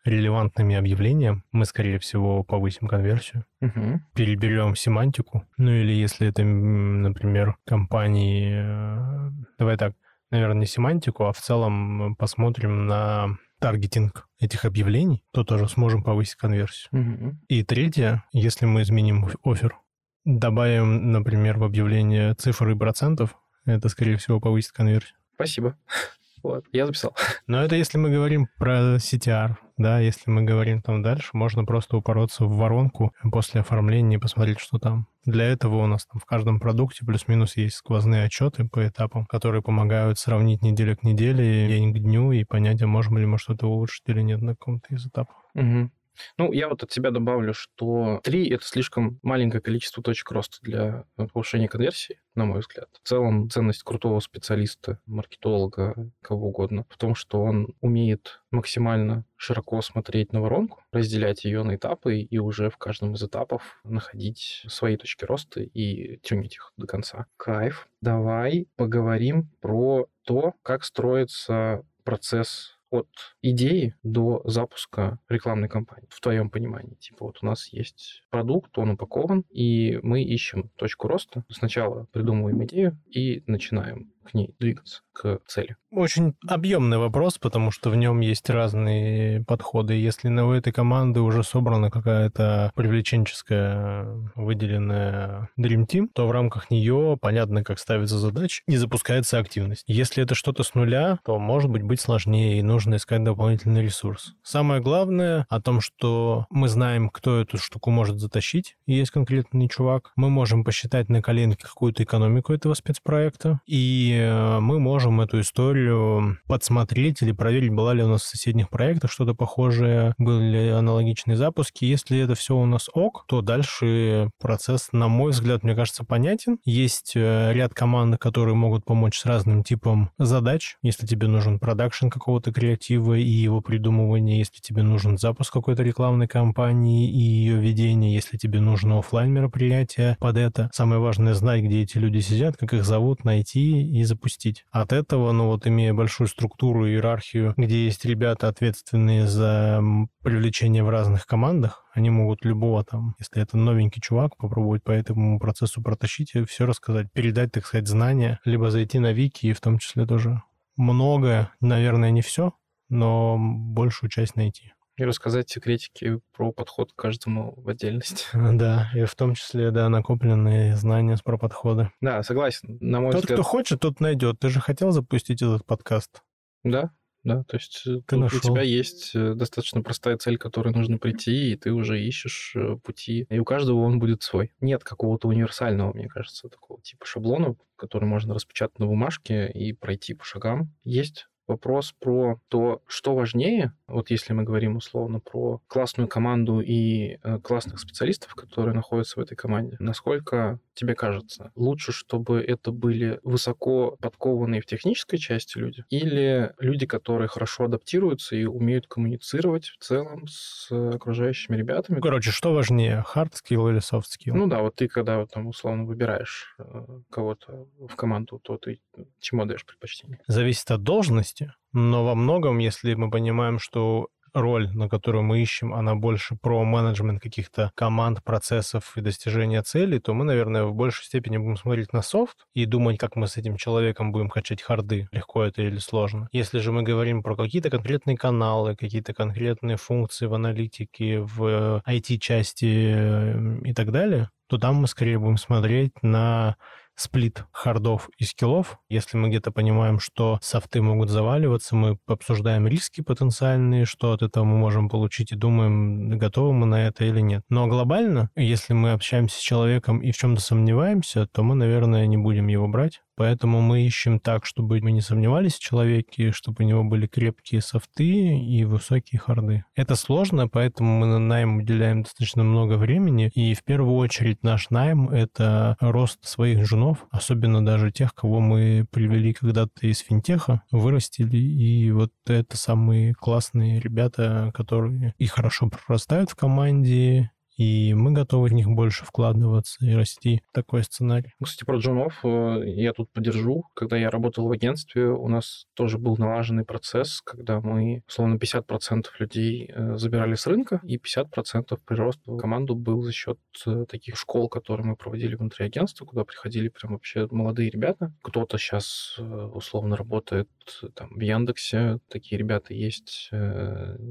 [0.05, 3.45] релевантными объявлением, мы, скорее всего, повысим конверсию.
[3.59, 4.05] Мгм.
[4.13, 5.43] Переберем семантику.
[5.57, 8.53] Ну или если это, например, компании...
[8.55, 9.93] э, Давай так,
[10.31, 16.35] наверное, не семантику, а в целом посмотрим на таргетинг этих объявлений, то тоже сможем повысить
[16.35, 16.89] конверсию.
[16.91, 17.41] Мгм.
[17.47, 19.77] И третье, если мы изменим оф- оффер,
[20.23, 25.17] добавим, например, в объявление цифры и процентов, это, скорее всего, повысит конверсию.
[25.33, 25.77] Спасибо.
[26.43, 27.15] Вот, я записал.
[27.47, 31.97] Но это если мы говорим про CTR, да, если мы говорим там дальше, можно просто
[31.97, 35.07] упороться в воронку после оформления и посмотреть, что там.
[35.25, 39.61] Для этого у нас там в каждом продукте плюс-минус есть сквозные отчеты по этапам, которые
[39.61, 43.67] помогают сравнить неделю к неделе, день к дню и понять, а можем ли мы что-то
[43.67, 45.35] улучшить или нет на каком-то из этапов.
[45.53, 45.91] Мгм.
[46.37, 51.05] Ну, я вот от себя добавлю, что три это слишком маленькое количество точек роста для
[51.17, 52.89] э, повышения конверсии, на мой взгляд.
[53.03, 59.81] В целом, ценность крутого специалиста, маркетолога, кого угодно, в том, что он умеет максимально широко
[59.81, 64.97] смотреть на воронку, разделять ее на этапы и уже в каждом из этапов находить свои
[64.97, 67.25] точки роста и тюнить их до конца.
[67.37, 67.87] Кайф.
[68.01, 73.07] Давай поговорим про то, как строится процесс от
[73.41, 76.95] идеи до запуска рекламной кампании, в твоем понимании.
[76.95, 81.43] Типа вот у нас есть продукт, он упакован, и мы ищем точку роста.
[81.49, 85.75] Сначала придумываем идею и начинаем к ней двигаться, к цели.
[85.91, 89.93] Очень объемный вопрос, потому что в нем есть разные подходы.
[89.93, 96.69] Если на у этой команды уже собрана какая-то привлеченческая выделенная Dream Team, то в рамках
[96.69, 99.83] нее понятно, как ставится задача и запускается активность.
[99.87, 104.33] Если это что-то с нуля, то может быть быть сложнее и нужно искать дополнительный ресурс.
[104.43, 110.11] Самое главное о том, что мы знаем, кто эту штуку может затащить, есть конкретный чувак.
[110.15, 116.37] Мы можем посчитать на коленке какую-то экономику этого спецпроекта, и э, мы можем эту историю
[116.47, 121.85] подсмотреть или проверить, была ли у нас в соседних проектах что-то похожее, были аналогичные запуски.
[121.85, 126.57] Если это все у нас ок, то дальше процесс, на мой взгляд, мне кажется, понятен.
[126.65, 130.77] Есть э, ряд команд, которые могут помочь с разным типом задач.
[130.81, 136.27] Если тебе нужен продакшн какого-то креатива и его придумывание, если тебе нужен запуск какой-то рекламной
[136.27, 140.69] кампании и ее ведение, если тебе нужно офлайн мероприятие под это.
[140.73, 144.65] Самое важное знать, где эти люди сидят, как их зовут, найти и запустить.
[144.71, 149.81] От этого, ну вот имея большую структуру, иерархию, где есть ребята, ответственные за
[150.21, 155.39] привлечение в разных командах, они могут любого там, если это новенький чувак, попробовать по этому
[155.39, 159.61] процессу протащить и все рассказать, передать, так сказать, знания, либо зайти на вики и в
[159.61, 160.41] том числе тоже
[160.77, 162.53] многое, наверное, не все,
[162.89, 164.73] но большую часть найти.
[164.97, 168.25] И рассказать секретики про подход к каждому в отдельности.
[168.55, 171.91] Да, и в том числе, да, накопленные знания про подходы.
[171.99, 172.77] Да, согласен.
[172.79, 173.39] На мой Тот, взгляд...
[173.39, 174.39] кто хочет, тот найдет.
[174.39, 176.23] Ты же хотел запустить этот подкаст?
[176.63, 176.91] Да,
[177.25, 178.37] да, то есть э, Ты нашел.
[178.37, 182.53] у тебя есть э, достаточно простая цель, к которой нужно прийти, и ты уже ищешь
[182.55, 184.53] э, пути, и у каждого он будет свой.
[184.61, 190.13] Нет какого-то универсального, мне кажется, такого типа шаблона, который можно распечатать на бумажке и пройти
[190.13, 190.71] по шагам.
[190.83, 197.17] Есть вопрос про то, что важнее, вот если мы говорим условно про классную команду и
[197.23, 203.19] э, классных специалистов, которые находятся в этой команде, насколько тебе кажется, лучше, чтобы это были
[203.23, 209.77] высоко подкованные в технической части люди, или люди, которые хорошо адаптируются и умеют коммуницировать в
[209.77, 211.99] целом с окружающими ребятами?
[212.01, 214.33] Короче, что важнее, hard skill или soft skill?
[214.33, 218.79] Ну да, вот ты когда вот там условно выбираешь э, кого-то в команду, то ты
[219.19, 220.19] чему отдаешь предпочтение?
[220.27, 221.34] Зависит от должности,
[221.73, 226.63] но во многом, если мы понимаем, что роль, на которую мы ищем, она больше про
[226.63, 231.93] менеджмент каких-то команд, процессов и достижения целей, то мы, наверное, в большей степени будем смотреть
[231.93, 235.77] на софт и думать, как мы с этим человеком будем качать харды, легко это или
[235.77, 236.27] сложно.
[236.33, 243.67] Если же мы говорим про какие-то конкретные каналы, какие-то конкретные функции в аналитике, в IT-части
[243.67, 246.57] и так далее, то там мы скорее будем смотреть на
[246.95, 248.77] сплит хардов и скиллов.
[248.89, 254.43] Если мы где-то понимаем, что софты могут заваливаться, мы обсуждаем риски потенциальные, что от этого
[254.43, 257.43] мы можем получить, и думаем, готовы мы на это или нет.
[257.49, 262.17] Но глобально, если мы общаемся с человеком и в чем-то сомневаемся, то мы, наверное, не
[262.17, 263.01] будем его брать.
[263.15, 267.61] Поэтому мы ищем так, чтобы мы не сомневались в человеке, чтобы у него были крепкие
[267.61, 269.63] софты и высокие харды.
[269.75, 273.31] Это сложно, поэтому мы на найм уделяем достаточно много времени.
[273.33, 278.85] И в первую очередь наш найм— это рост своих женов, особенно даже тех, кого мы
[278.91, 281.37] привели когда-то из финтеха, вырастили.
[281.37, 288.49] И вот это самые классные ребята, которые и хорошо прорастают в команде, и мы готовы
[288.49, 290.41] в них больше вкладываться и расти.
[290.51, 291.33] Такой сценарий.
[291.41, 293.65] Кстати, про джунов э, я тут поддержу.
[293.73, 299.05] Когда я работал в агентстве, у нас тоже был налаженный процесс, когда мы, условно, 50%
[299.19, 304.17] людей э, забирали с рынка, и 50% прирост в команду был за счет э, таких
[304.17, 308.13] школ, которые мы проводили внутри агентства, куда приходили прям вообще молодые ребята.
[308.21, 309.17] Кто-то сейчас,
[309.53, 310.49] условно, работает
[310.95, 313.29] там в Яндексе, такие ребята есть.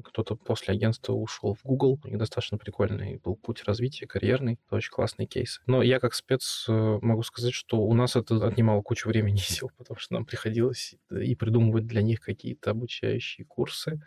[0.04, 1.98] Кто-то после агентства ушел в Google.
[2.04, 4.58] У них достаточно прикольный был путь развития карьерный.
[4.66, 5.60] Это очень классные кейсы.
[5.66, 9.70] Но я как спец могу сказать, что у нас это отнимало кучу времени и сил,
[9.78, 14.00] потому что нам приходилось и придумывать для них какие-то обучающие курсы,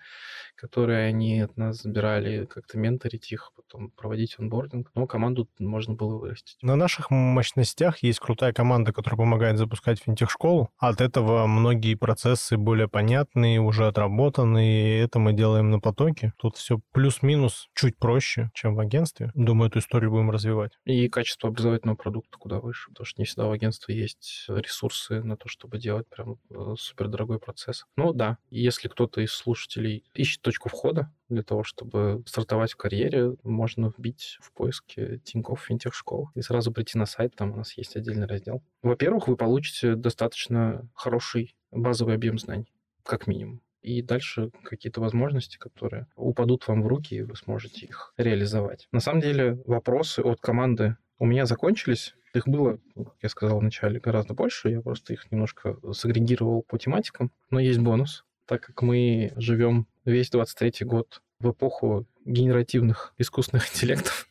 [0.57, 4.91] которые они от нас забирали, как-то менторить их, потом проводить онбординг.
[4.95, 6.57] Но команду можно было вырастить.
[6.61, 10.69] На наших мощностях есть крутая команда, которая помогает запускать финтех-школу.
[10.77, 16.33] От этого многие процессы более понятные, уже отработанные, и это мы делаем на потоке.
[16.37, 19.31] Тут все плюс-минус чуть проще, чем в агентстве.
[19.35, 20.71] Думаю, эту историю будем развивать.
[20.85, 25.37] И качество образовательного продукта куда выше, потому что не всегда в агентстве есть ресурсы на
[25.37, 26.37] то, чтобы делать прям
[26.77, 27.85] супер дорогой процесс.
[27.95, 33.35] Ну да, если кто-то из слушателей ищет точку входа для того, чтобы стартовать в карьере,
[33.43, 37.73] можно вбить в поиске Тинькофф финтех школ и сразу прийти на сайт, там у нас
[37.73, 38.63] есть отдельный раздел.
[38.81, 42.71] Во-первых, вы получите достаточно хороший базовый объем знаний,
[43.03, 48.13] как минимум и дальше какие-то возможности, которые упадут вам в руки, и вы сможете их
[48.17, 48.87] реализовать.
[48.93, 52.15] На самом деле вопросы от команды У меня закончились.
[52.33, 54.69] Их было, как я сказал вначале, гораздо больше.
[54.69, 57.31] Я просто их немножко сагрегировал по тематикам.
[57.49, 58.23] Но есть бонус.
[58.47, 64.27] Так как мы живем весь 23 год в эпоху генеративных искусственных интеллектов,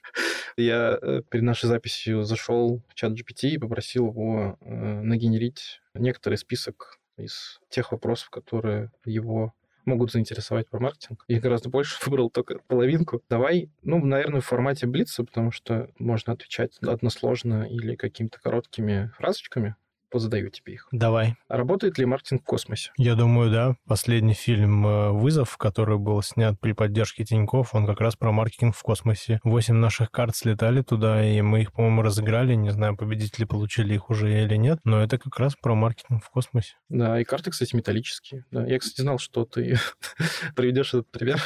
[0.56, 6.36] я э, перед нашей записью зашел в чат GPT и попросил его э, нагенерить некоторый
[6.36, 9.52] список из тех вопросов, которые его
[9.84, 11.22] могут заинтересовать про маркетинг.
[11.28, 13.22] Их гораздо больше, выбрал только половинку.
[13.28, 19.76] Давай, ну, наверное, в формате блица, потому что можно отвечать односложно или какими-то короткими фразочками
[20.10, 20.88] позадаю тебе их.
[20.92, 21.36] Давай.
[21.48, 22.92] А работает ли маркетинг в космосе?
[22.96, 23.76] Я думаю, да.
[23.86, 28.74] Последний фильм э, «Вызов», который был снят при поддержке Тиньков, он как раз про маркетинг
[28.76, 29.40] в космосе.
[29.44, 32.54] Восемь наших карт слетали туда, и мы их, по-моему, разыграли.
[32.54, 36.30] Не знаю, победители получили их уже или нет, но это как раз про маркетинг в
[36.30, 36.74] космосе.
[36.88, 38.44] Да, и карты, кстати, металлические.
[38.50, 38.66] Да.
[38.66, 39.78] Я, кстати, знал, что ты
[40.56, 41.40] приведешь этот пример.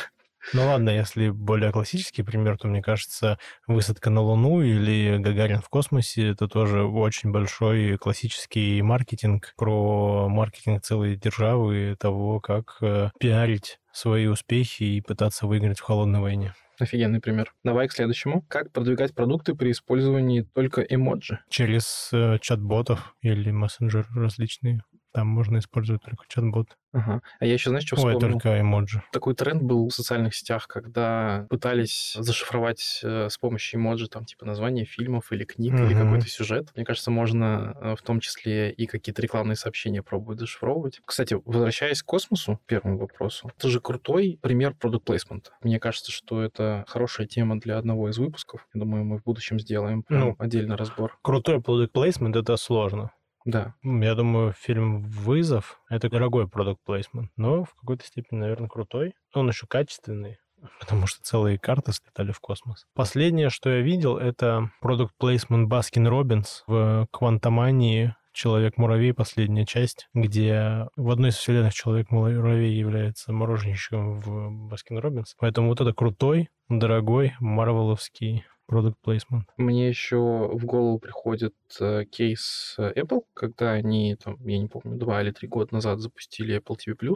[0.53, 5.69] Ну ладно, если более классический пример, то, мне кажется, высадка на Луну или Гагарин в
[5.69, 13.79] космосе— это тоже очень большой классический маркетинг про маркетинг целой державы, того, как э, пиарить
[13.93, 16.55] свои успехи и пытаться выиграть в холодной войне.
[16.79, 17.53] Офигенный пример.
[17.63, 18.43] Давай к следующему.
[18.49, 21.41] Как продвигать продукты при использовании только эмоджи?
[21.51, 24.83] Через э, чат-ботов или мессенджеры различные.
[25.13, 26.77] Там можно использовать только чат-бот.
[26.93, 27.21] Ага.
[27.41, 28.21] А я еще, знаешь, что Ой, вспомнил?
[28.39, 29.03] только эмоджи.
[29.13, 34.45] Такой тренд был в социальных сетях, когда пытались зашифровать э, с помощью эмоджи там типа
[34.45, 36.05] название фильмов или книг или Мгм.
[36.05, 36.71] какой-то сюжет.
[36.77, 41.01] Мне кажется, можно э, в том числе и какие-то рекламные сообщения пробовать зашифровывать.
[41.05, 45.51] Кстати, возвращаясь к космосу, первому вопросу, это же крутой пример продукт плейсмента.
[45.63, 48.67] Мне кажется, что это хорошая тема для одного из выпусков.
[48.75, 50.37] Я думаю, мы в будущем сделаем Ну.
[50.39, 51.19] отдельный разбор.
[51.23, 53.11] Крутой placement— это сложно.
[53.45, 53.75] Да.
[53.83, 59.15] Я думаю, фильм «Вызов»— это дорогой product placement, но в какой-то степени, наверное, крутой.
[59.35, 60.39] Он еще качественный,
[60.81, 62.87] потому что целые карты слетали в космос.
[62.95, 70.87] Последнее, что я видел, это product placement Baskin Robbins в «Квантомании», Человек-муравей, последняя часть, где
[70.97, 75.35] в одной из вселенных Человек-муравей является мороженщиком в Baskin Robbins.
[75.39, 79.47] Поэтому вот это крутой, дорогой, марвеловский продукт плейсмент.
[79.57, 84.97] Мне еще в голову приходит э, кейс э, Apple, когда они, там, я не помню,
[84.97, 87.15] два или три года назад запустили Apple TV+,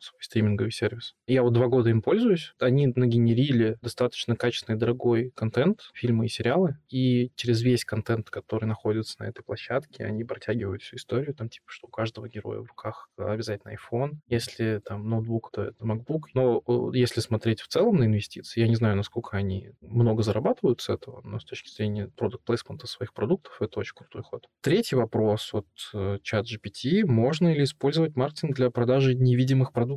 [0.00, 1.14] свой стриминговый сервис.
[1.26, 2.54] Я вот два года им пользуюсь.
[2.58, 9.16] Они нагенерили достаточно качественный, дорогой контент, фильмы и сериалы, и через весь контент, который находится
[9.20, 13.08] на этой площадке, они протягивают всю историю, там типа, что у каждого героя в руках
[13.16, 14.16] обязательно iPhone.
[14.28, 16.22] Если там ноутбук, то это MacBook.
[16.34, 20.80] Но э, если смотреть в целом на инвестиции, я не знаю, насколько они много зарабатывают
[20.80, 24.48] с этого, но с точки зрения продукт плейсмента своих продуктов, это очень крутой ход.
[24.60, 27.04] Третий вопрос от э, чат GPT.
[27.04, 29.89] Можно ли использовать маркетинг для продажи невидимых продуктов?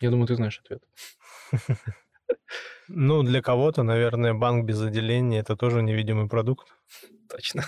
[0.00, 0.82] Я думаю, ты знаешь ответ.
[2.88, 6.68] Ну, для кого-то, наверное, банк без отделения— это тоже невидимый продукт.
[7.28, 7.64] Точно.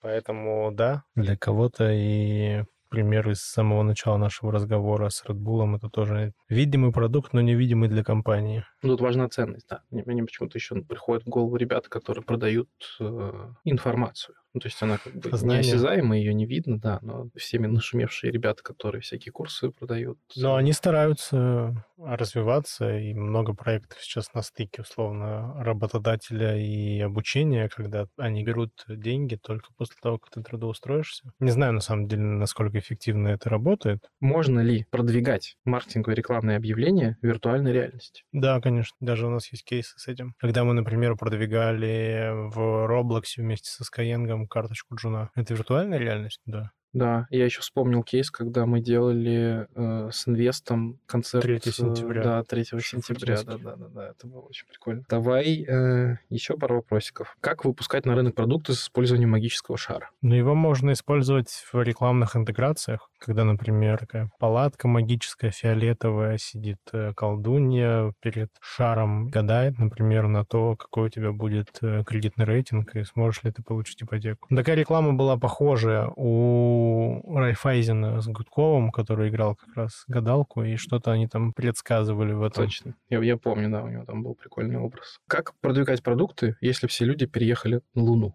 [0.00, 5.88] Поэтому да, для кого-то и пример из самого начала нашего разговора с Red Bull это
[5.88, 8.64] тоже видимый продукт, но невидимый для компании.
[8.82, 9.82] Ну, Тут важна ценность, да.
[9.90, 12.68] Мне, почему-то еще приходит в голову ребята, которые продают
[13.00, 14.36] э, информацию.
[14.54, 15.58] Ну, то есть она как бы Знания.
[15.62, 20.18] неосязаемая, ее не видно, да, но всеми нашумевшие ребята, которые всякие курсы продают.
[20.36, 28.06] Но они стараются развиваться, и много проектов сейчас на стыке, условно, работодателя и обучения, когда
[28.16, 31.32] они берут деньги только после того, как ты трудоустроишься.
[31.40, 34.08] Не знаю, на самом деле, насколько эффективно это работает.
[34.20, 38.22] Можно ли продвигать маркетинговые рекламные объявления в виртуальной реальности?
[38.32, 40.34] Да, конечно, даже у нас есть кейсы с этим.
[40.38, 45.30] Когда мы, например, продвигали в Roblox вместе со Skyeng карточку Джуна.
[45.34, 46.40] Это виртуальная реальность?
[46.46, 46.70] Да.
[46.94, 51.42] Да, я еще вспомнил кейс, когда мы делали э, с инвестом концерт.
[51.42, 52.22] 3 э, сентября.
[52.22, 53.42] Да, 3 сентября.
[53.42, 55.04] Да, да, да, да, это было очень прикольно.
[55.08, 57.36] Давай э, еще пару вопросиков.
[57.40, 60.10] Как выпускать на рынок продукты с использованием магического шара?
[60.22, 67.12] Но его можно использовать в рекламных интеграциях, когда, например, такая палатка магическая, фиолетовая, сидит э,
[67.14, 73.02] колдунья перед шаром, гадает, например, на то, какой у тебя будет э, кредитный рейтинг и
[73.02, 74.46] сможешь ли ты получить ипотеку.
[74.54, 76.83] Такая реклама была похожая у
[77.26, 82.64] Райфайзена с Гудковым, который играл как раз гадалку, и что-то они там предсказывали в этом.
[82.64, 82.94] Точно.
[83.08, 85.18] Я, я помню, да, у него там был прикольный образ.
[85.26, 88.34] Как продвигать продукты, если все люди переехали на Луну?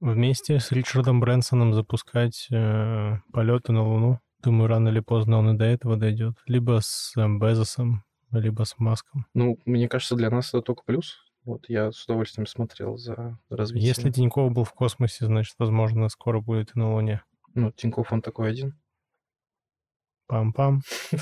[0.00, 4.20] Вместе с Ричардом Брэнсоном запускать э, полеты на Луну.
[4.42, 6.34] Думаю, рано или поздно он и до этого дойдет.
[6.46, 9.26] Либо с э, Безосом, либо с Маском.
[9.34, 11.18] Ну, мне кажется, для нас это только плюс.
[11.44, 13.88] Вот я с удовольствием смотрел за развитием.
[13.88, 17.22] Если Тиньков был в космосе, значит, возможно, скоро будет и на Луне.
[17.58, 18.78] Ну, Тинькофф, он такой один.
[20.28, 20.80] Пам-пам.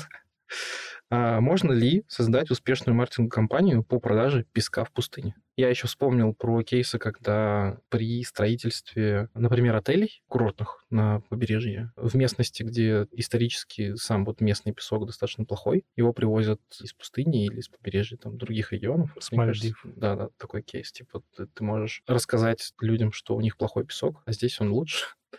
[1.09, 5.35] А можно ли создать успешную маркетинг-компанию по продаже песка в пустыне?
[5.55, 12.63] Я еще вспомнил про кейсы, когда при строительстве, например, отелей курортных на побережье, в местности,
[12.63, 18.17] где исторически сам вот местный песок достаточно плохой, его привозят из пустыни или из побережья
[18.17, 19.15] там других регионов.
[19.17, 19.81] С Мальдив.
[19.85, 20.91] Да, да, такой кейс.
[20.91, 25.05] Типа ты, ты можешь рассказать людям, что у них плохой песок, а здесь он лучше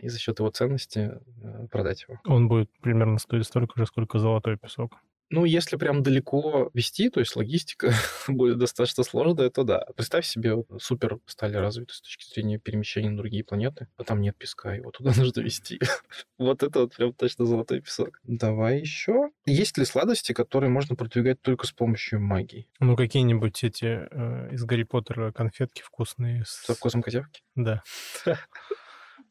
[0.00, 2.20] и за счет его ценности э, продать его.
[2.24, 4.98] Он будет примерно стоить столько же, сколько золотой песок.
[5.30, 7.92] Ну, если прям далеко вести, то есть логистика
[8.28, 9.84] будет достаточно сложная, то да.
[9.94, 14.22] Представь себе, вот, супер стали развиты с точки зрения перемещения на другие планеты, а там
[14.22, 15.80] нет песка, его туда нужно везти.
[16.38, 18.20] вот это вот прям точно золотой песок.
[18.24, 19.30] Давай еще.
[19.44, 22.66] Есть ли сладости, которые можно продвигать только с помощью магии?
[22.80, 26.44] Ну, какие-нибудь эти э, из Гарри Поттера конфетки вкусные.
[26.46, 27.42] Со вкусом козявки?
[27.54, 27.82] Да.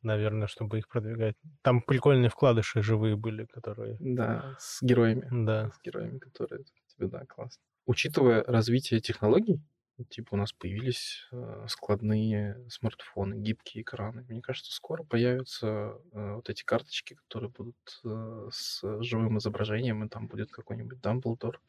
[0.07, 1.35] Наверное, чтобы их продвигать.
[1.61, 3.97] Там прикольные вкладыши живые были, которые...
[3.99, 5.27] Да, с героями.
[5.31, 5.71] Да.
[5.71, 7.61] С героями, которые тебе, да, классно.
[7.85, 9.61] Учитывая развитие технологий,
[10.09, 14.25] типа у нас появились э, складные смартфоны, гибкие экраны.
[14.27, 15.67] Мне кажется, скоро появятся
[16.11, 21.61] э, вот эти карточки, которые будут э, с живым изображением, и там будет какой-нибудь Дамблдор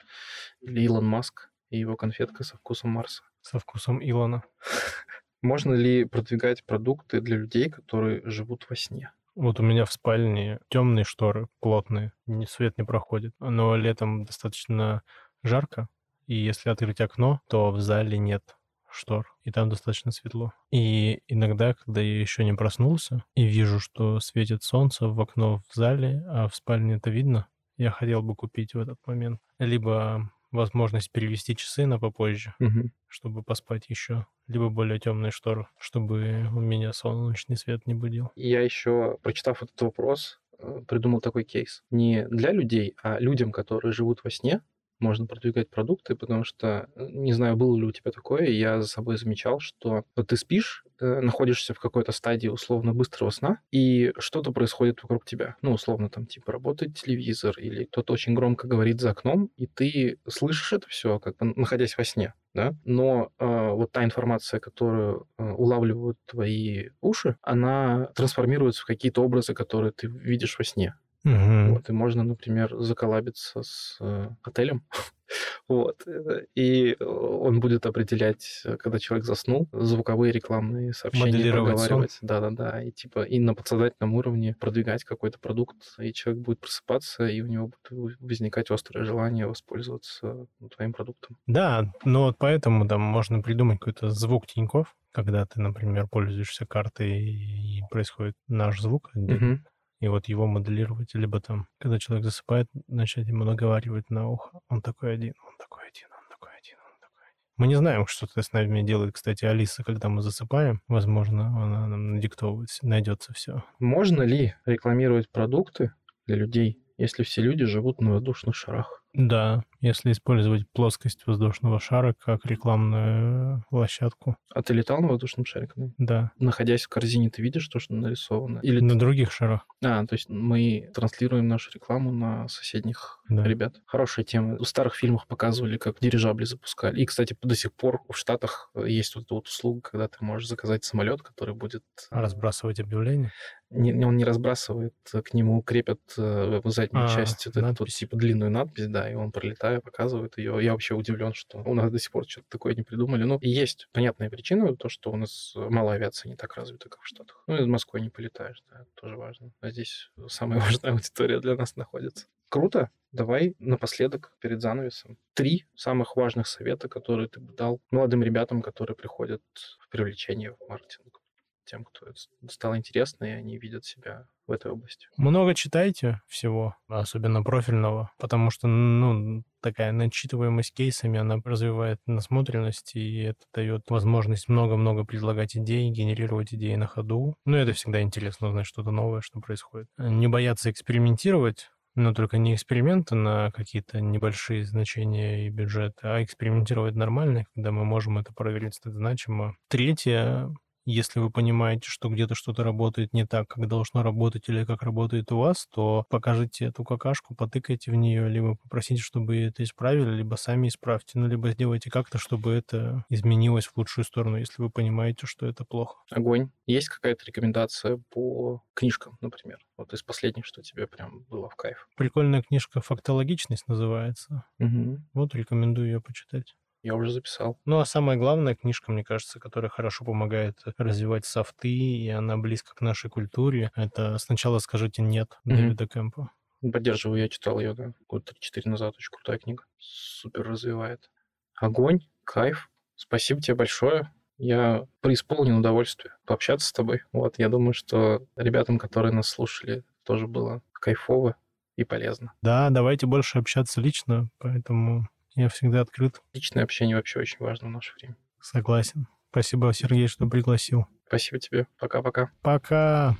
[0.61, 3.23] или Илон Маск и его конфетка со вкусом Марса.
[3.41, 4.43] Со вкусом Илона.
[5.43, 9.13] Можно ли продвигать продукты для людей, которые живут во сне?
[9.35, 12.13] Вот у меня в спальне темные шторы, плотные,
[12.49, 13.35] свет не проходит.
[13.39, 15.03] Но летом достаточно
[15.45, 15.89] жарко,
[16.27, 18.57] и если открыть окно, то в зале нет
[18.91, 20.53] штор, и там достаточно светло.
[20.73, 25.75] И иногда, когда я еще не проснулся и вижу, что светит солнце в окно в
[25.75, 31.11] зале, а в спальне это видно, я хотел бы купить в этот момент либо возможность
[31.11, 32.91] перевести часы на попозже, угу.
[33.07, 38.31] чтобы поспать еще, либо более темные шторы, чтобы у меня солнечный свет не будил.
[38.35, 41.83] Я еще, прочитав этот вопрос, э, придумал такой кейс.
[41.91, 44.63] Не для людей, а людям, которые живут во сне,
[45.01, 48.89] можно продвигать продукты, потому что, э, не знаю, было ли у тебя такое, я за
[48.89, 54.53] собой замечал, что ты спишь, э, находишься в какой-то стадии условно быстрого сна, и что-то
[54.53, 55.57] происходит вокруг тебя.
[55.63, 60.19] Ну, условно, там, типа, работает телевизор, или кто-то очень громко говорит за окном, и ты
[60.29, 65.27] слышишь это все, как бы находясь во сне, да, но э, вот та информация, которую
[65.39, 70.95] э, улавливают твои уши, она трансформируется в какие-то образы, которые ты видишь во сне.
[71.29, 71.75] Угу.
[71.75, 74.83] Вот, и можно, например, заколабиться с э, отелем.
[75.69, 76.07] вот.
[76.07, 82.19] Э, и он будет определять, э, когда человек заснул, звуковые рекламные сообщения Моделировать.
[82.23, 82.83] Да-да-да.
[82.83, 87.47] И типа и на подсознательном уровне продвигать какой-то продукт, и человек будет просыпаться, и у
[87.47, 91.37] него будет возникать острое желание воспользоваться ну, твоим продуктом.
[91.47, 97.21] Да, но вот поэтому там можно придумать какой-то звук Тиньков, когда ты, например, пользуешься картой
[97.21, 99.65] и происходит наш звук отдельно.
[100.01, 104.61] И вот его моделировать, либо там, когда человек засыпает, начать ему наговаривать на ухо.
[104.69, 107.47] Он такой один, он такой один, он такой один, он такой один.
[107.57, 110.83] Мы не знаем, что с нами делает, кстати, Алиса, когда мы засыпаем.
[110.87, 113.65] Возможно, она нам надиктовывает, найдется все.
[113.81, 115.93] Можно ли рекламировать продукты
[116.27, 119.03] для людей, если все люди живут на воздушных шарах?
[119.19, 124.37] Да, если использовать плоскость воздушного шара как рекламную площадку.
[124.55, 125.67] А ты летал на воздушном шаре?
[125.67, 125.95] когда-нибудь?
[125.99, 128.61] Да, Находясь в корзине, ты видишь то, что нарисовано?
[128.61, 129.67] Или на других шарах.
[129.85, 133.43] А, то есть мы транслируем нашу рекламу на соседних Да.
[133.43, 133.81] ребят.
[133.87, 134.57] Хорошая тема.
[134.57, 137.01] В старых фильмах показывали, как дирижабли запускали.
[137.01, 140.49] И, кстати, до сих пор в Штатах есть вот эта вот услуга, когда ты можешь
[140.49, 141.83] заказать самолет, который будет...
[142.13, 143.33] э, Разбрасывать объявления.
[143.71, 147.75] Не, он не разбрасывает, э, к нему крепят э, в заднюю А, часть вот эту
[147.81, 150.59] вот, типа длинную надпись, да, и он пролетая показывает ее.
[150.63, 153.25] Я вообще удивлен, что у нас до сих пор что-то такое не придумали.
[153.25, 157.07] Ну, есть понятная причина, то, что у нас мало авиации не так развита, как в
[157.07, 157.43] Штатах.
[157.47, 159.53] Ну, из Москвы не полетаешь, да, тоже важно.
[159.61, 162.27] А здесь самая важная аудитория для нас находится.
[162.49, 162.91] Круто.
[163.11, 168.97] Давай напоследок, перед занавесом, три самых важных совета, которые ты бы дал молодым ребятам, которые
[168.97, 169.43] приходят
[169.81, 171.23] в привлечение в маркетинг
[171.69, 172.19] тем, кто это
[172.51, 175.07] стало интересно, и они видят себя в этой области.
[175.17, 183.23] Много читайте всего, особенно профильного, потому что, ну, такая начитываемость кейсами, она развивает насмотренность, и
[183.23, 187.37] это дает возможность много-много предлагать идей, генерировать идеи на ходу.
[187.45, 189.89] Ну, это всегда интересно узнать что-то новое, что происходит.
[189.99, 196.95] Не бояться экспериментировать, но только не эксперименты на какие-то небольшие значения и бюджеты, а экспериментировать
[196.95, 199.57] нормально, когда мы можем это проверить значимо.
[199.69, 200.49] Третье,
[200.91, 205.31] Если вы понимаете, что где-то что-то работает не так, как должно работать или как работает
[205.33, 210.37] у вас, то покажите эту какашку, потыкайте в нее, либо попросите, чтобы это исправили, либо
[210.37, 215.27] сами исправьте, ну, либо сделайте как-то, чтобы это изменилось в лучшую сторону, если вы понимаете,
[215.27, 215.99] что это плохо.
[216.11, 216.53] Огонь.
[216.65, 219.59] Есть какая-то рекомендация по книжкам, например?
[219.77, 221.87] Вот из последних, что тебе прям было в кайф.
[221.99, 224.45] Прикольная книжка «Фактологичность» называется.
[224.59, 225.01] Угу.
[225.13, 226.55] Вот рекомендую ее почитать.
[226.83, 227.61] Я уже записал.
[227.65, 232.75] Ну, а самая главная книжка, мне кажется, которая хорошо помогает развивать софты, и она близко
[232.75, 235.39] к нашей культуре, это «Сначала скажите нет».
[235.45, 236.31] Дэвида Кэмпа.
[236.61, 238.95] Поддерживаю, я читал ее, да, года 3-4 назад.
[238.97, 239.65] Очень крутая книга.
[239.79, 241.11] Супер развивает.
[241.55, 242.69] Огонь, кайф.
[242.97, 244.13] Спасибо тебе большое.
[244.39, 247.03] Я преисполнен удовольствия пообщаться с тобой.
[247.13, 251.37] Вот, я думаю, что ребятам, которые нас слушали, тоже было кайфово
[251.77, 252.33] и полезно.
[252.43, 255.09] Да, давайте больше общаться лично, поэтому
[255.43, 258.17] я всегда открыт, Личное общение вообще очень важно в наше время.
[258.41, 259.07] согласен.
[259.31, 260.87] Спасибо, Сергей, что пригласил.
[261.07, 261.67] Спасибо тебе.
[261.79, 262.31] Пока-пока.
[262.43, 263.17] Пока.